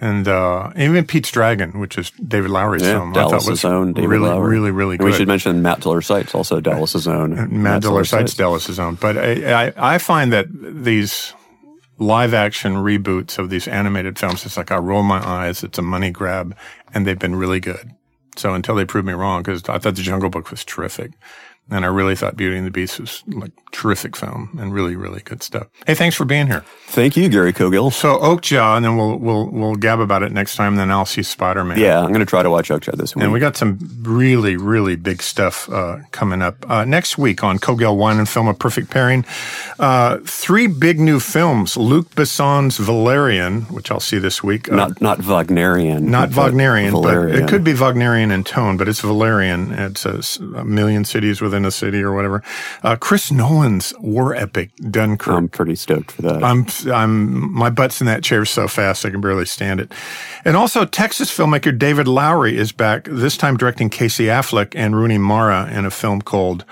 And 0.00 0.28
uh, 0.28 0.70
even 0.76 1.06
Pete's 1.06 1.30
Dragon, 1.32 1.80
which 1.80 1.98
is 1.98 2.10
David 2.12 2.50
Lowery's 2.50 2.82
Yeah, 2.82 2.92
film, 2.98 3.10
I 3.10 3.14
thought 3.14 3.30
Dallas's 3.30 3.48
was 3.48 3.64
own 3.64 3.94
David 3.94 4.08
really, 4.10 4.28
Lowery. 4.28 4.50
really, 4.50 4.70
really 4.70 4.94
And 4.96 5.04
we 5.04 5.12
should 5.12 5.26
mention 5.26 5.60
Matt 5.60 5.82
Zoller 5.82 6.02
Seitz, 6.02 6.36
also 6.36 6.60
Dallas's 6.60 7.08
own. 7.08 7.62
Matt 7.62 7.82
Zoller 7.82 8.04
Seitz 8.04 8.34
Dallas's 8.34 8.78
own. 8.78 8.94
But 8.94 9.18
I, 9.18 9.66
I, 9.66 9.94
I 9.94 9.98
find 9.98 10.32
that 10.32 10.46
these 10.50 11.34
live 11.98 12.32
action 12.32 12.74
reboots 12.76 13.38
of 13.38 13.50
these 13.50 13.66
animated 13.66 14.20
films, 14.20 14.46
it's 14.46 14.56
like 14.56 14.70
I 14.70 14.76
roll 14.76 15.02
my 15.02 15.18
eyes. 15.18 15.64
It's 15.64 15.78
a 15.78 15.82
money 15.82 16.12
grab, 16.12 16.56
and 16.94 17.04
they've 17.04 17.18
been 17.18 17.34
really 17.34 17.58
good. 17.58 17.90
So 18.36 18.54
until 18.54 18.76
they 18.76 18.84
prove 18.84 19.04
me 19.04 19.14
wrong, 19.14 19.42
because 19.42 19.64
I 19.68 19.78
thought 19.78 19.96
The 19.96 20.02
Jungle 20.02 20.30
Book 20.30 20.52
was 20.52 20.64
terrific. 20.64 21.10
And 21.70 21.84
I 21.84 21.88
really 21.88 22.16
thought 22.16 22.36
Beauty 22.36 22.56
and 22.56 22.66
the 22.66 22.70
Beast 22.70 22.98
was 22.98 23.22
like 23.26 23.52
terrific 23.72 24.16
film 24.16 24.56
and 24.58 24.72
really, 24.72 24.96
really 24.96 25.20
good 25.20 25.42
stuff. 25.42 25.66
Hey, 25.86 25.94
thanks 25.94 26.16
for 26.16 26.24
being 26.24 26.46
here. 26.46 26.64
Thank 26.86 27.16
you, 27.16 27.28
Gary 27.28 27.52
Cogill. 27.52 27.92
So 27.92 28.16
Okja, 28.16 28.76
and 28.76 28.84
then 28.84 28.96
we'll 28.96 29.18
we'll 29.18 29.46
we'll 29.50 29.74
gab 29.74 30.00
about 30.00 30.22
it 30.22 30.32
next 30.32 30.56
time. 30.56 30.76
Then 30.76 30.90
I'll 30.90 31.04
see 31.04 31.22
Spider 31.22 31.64
Man. 31.64 31.78
Yeah, 31.78 32.00
I'm 32.00 32.08
going 32.08 32.20
to 32.20 32.26
try 32.26 32.42
to 32.42 32.48
watch 32.48 32.70
Okja 32.70 32.96
this 32.96 33.14
week. 33.14 33.24
And 33.24 33.32
we 33.32 33.40
got 33.40 33.56
some 33.58 33.78
really, 34.00 34.56
really 34.56 34.96
big 34.96 35.20
stuff 35.20 35.68
uh, 35.68 35.98
coming 36.10 36.40
up 36.40 36.68
uh, 36.70 36.86
next 36.86 37.18
week 37.18 37.44
on 37.44 37.58
Cogill 37.58 37.96
Wine 37.96 38.18
and 38.18 38.28
Film: 38.28 38.48
A 38.48 38.54
Perfect 38.54 38.90
Pairing. 38.90 39.26
Uh, 39.78 40.18
three 40.24 40.66
big 40.66 40.98
new 40.98 41.20
films: 41.20 41.76
Luc 41.76 42.14
Besson's 42.14 42.78
Valerian, 42.78 43.62
which 43.64 43.90
I'll 43.90 44.00
see 44.00 44.18
this 44.18 44.42
week. 44.42 44.72
Uh, 44.72 44.76
not 44.76 45.00
not 45.02 45.18
Wagnerian, 45.18 46.10
not 46.10 46.30
Wagnerian, 46.30 46.92
Valerian. 46.92 47.38
but 47.38 47.44
it 47.44 47.48
could 47.50 47.64
be 47.64 47.74
Wagnerian 47.74 48.30
in 48.30 48.44
tone, 48.44 48.78
but 48.78 48.88
it's 48.88 49.00
Valerian. 49.00 49.72
It's 49.72 50.06
a 50.06 50.64
million 50.64 51.04
cities 51.04 51.42
within 51.42 51.57
a 51.64 51.70
city 51.70 52.02
or 52.02 52.12
whatever. 52.12 52.42
Uh, 52.82 52.96
Chris 52.96 53.30
Nolan's 53.30 53.94
war 53.98 54.34
epic, 54.34 54.70
Dunkirk. 54.76 55.34
I'm 55.34 55.48
pretty 55.48 55.74
stoked 55.74 56.12
for 56.12 56.22
that. 56.22 56.42
I'm, 56.44 56.66
I'm, 56.92 57.52
my 57.52 57.70
butt's 57.70 58.00
in 58.00 58.06
that 58.06 58.22
chair 58.22 58.44
so 58.44 58.68
fast 58.68 59.04
I 59.04 59.10
can 59.10 59.20
barely 59.20 59.46
stand 59.46 59.80
it. 59.80 59.92
And 60.44 60.56
also, 60.56 60.84
Texas 60.84 61.36
filmmaker 61.36 61.76
David 61.76 62.08
Lowery 62.08 62.56
is 62.56 62.72
back, 62.72 63.04
this 63.04 63.36
time 63.36 63.56
directing 63.56 63.90
Casey 63.90 64.24
Affleck 64.24 64.74
and 64.74 64.96
Rooney 64.96 65.18
Mara 65.18 65.70
in 65.70 65.84
a 65.84 65.90
film 65.90 66.22
called 66.22 66.64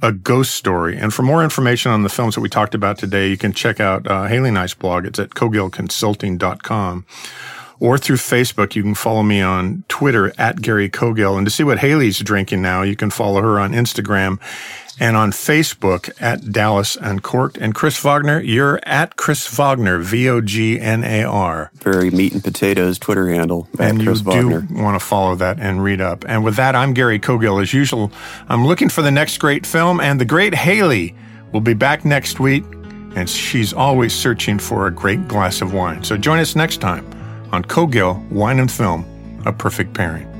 A 0.00 0.12
Ghost 0.12 0.54
Story. 0.54 0.96
And 0.96 1.12
for 1.12 1.22
more 1.22 1.42
information 1.44 1.92
on 1.92 2.02
the 2.02 2.08
films 2.08 2.34
that 2.34 2.40
we 2.40 2.48
talked 2.48 2.74
about 2.74 2.98
today, 2.98 3.28
you 3.28 3.36
can 3.36 3.52
check 3.52 3.80
out 3.80 4.06
uh, 4.06 4.24
Hayley 4.24 4.50
Nice 4.50 4.74
blog. 4.74 5.06
It's 5.06 5.18
at 5.18 5.30
cogillconsulting.com. 5.30 7.06
Or 7.82 7.98
through 7.98 8.18
Facebook, 8.18 8.76
you 8.76 8.84
can 8.84 8.94
follow 8.94 9.24
me 9.24 9.40
on 9.40 9.82
Twitter 9.88 10.32
at 10.38 10.62
Gary 10.62 10.88
Cogill. 10.88 11.36
And 11.36 11.44
to 11.44 11.50
see 11.50 11.64
what 11.64 11.78
Hayley's 11.78 12.20
drinking 12.20 12.62
now, 12.62 12.82
you 12.82 12.94
can 12.94 13.10
follow 13.10 13.42
her 13.42 13.58
on 13.58 13.72
Instagram 13.72 14.38
and 15.00 15.16
on 15.16 15.32
Facebook 15.32 16.08
at 16.22 16.52
Dallas 16.52 16.94
Uncorked. 16.94 17.58
And 17.58 17.74
Chris 17.74 18.00
Vognar, 18.00 18.40
you're 18.46 18.78
at 18.84 19.16
Chris 19.16 19.48
Vognar, 19.48 20.00
V-O-G-N-A-R. 20.00 21.72
Very 21.74 22.10
meat 22.12 22.32
and 22.32 22.44
potatoes 22.44 23.00
Twitter 23.00 23.28
handle. 23.28 23.66
And 23.80 24.00
Chris 24.00 24.20
you 24.20 24.26
Vognar. 24.26 24.68
do 24.68 24.74
want 24.80 25.00
to 25.00 25.04
follow 25.04 25.34
that 25.34 25.58
and 25.58 25.82
read 25.82 26.00
up. 26.00 26.24
And 26.28 26.44
with 26.44 26.54
that, 26.54 26.76
I'm 26.76 26.94
Gary 26.94 27.18
Cogill. 27.18 27.60
As 27.60 27.74
usual, 27.74 28.12
I'm 28.48 28.64
looking 28.64 28.90
for 28.90 29.02
the 29.02 29.10
next 29.10 29.38
great 29.38 29.66
film, 29.66 29.98
and 29.98 30.20
the 30.20 30.24
great 30.24 30.54
Hayley 30.54 31.16
will 31.52 31.60
be 31.60 31.74
back 31.74 32.04
next 32.04 32.38
week, 32.38 32.62
and 33.16 33.28
she's 33.28 33.72
always 33.72 34.14
searching 34.14 34.60
for 34.60 34.86
a 34.86 34.92
great 34.92 35.26
glass 35.26 35.60
of 35.60 35.74
wine. 35.74 36.04
So 36.04 36.16
join 36.16 36.38
us 36.38 36.54
next 36.54 36.76
time 36.76 37.04
on 37.52 37.62
Cogill 37.64 38.26
Wine 38.30 38.58
and 38.60 38.72
Film, 38.72 39.04
a 39.44 39.52
perfect 39.52 39.92
pairing. 39.92 40.31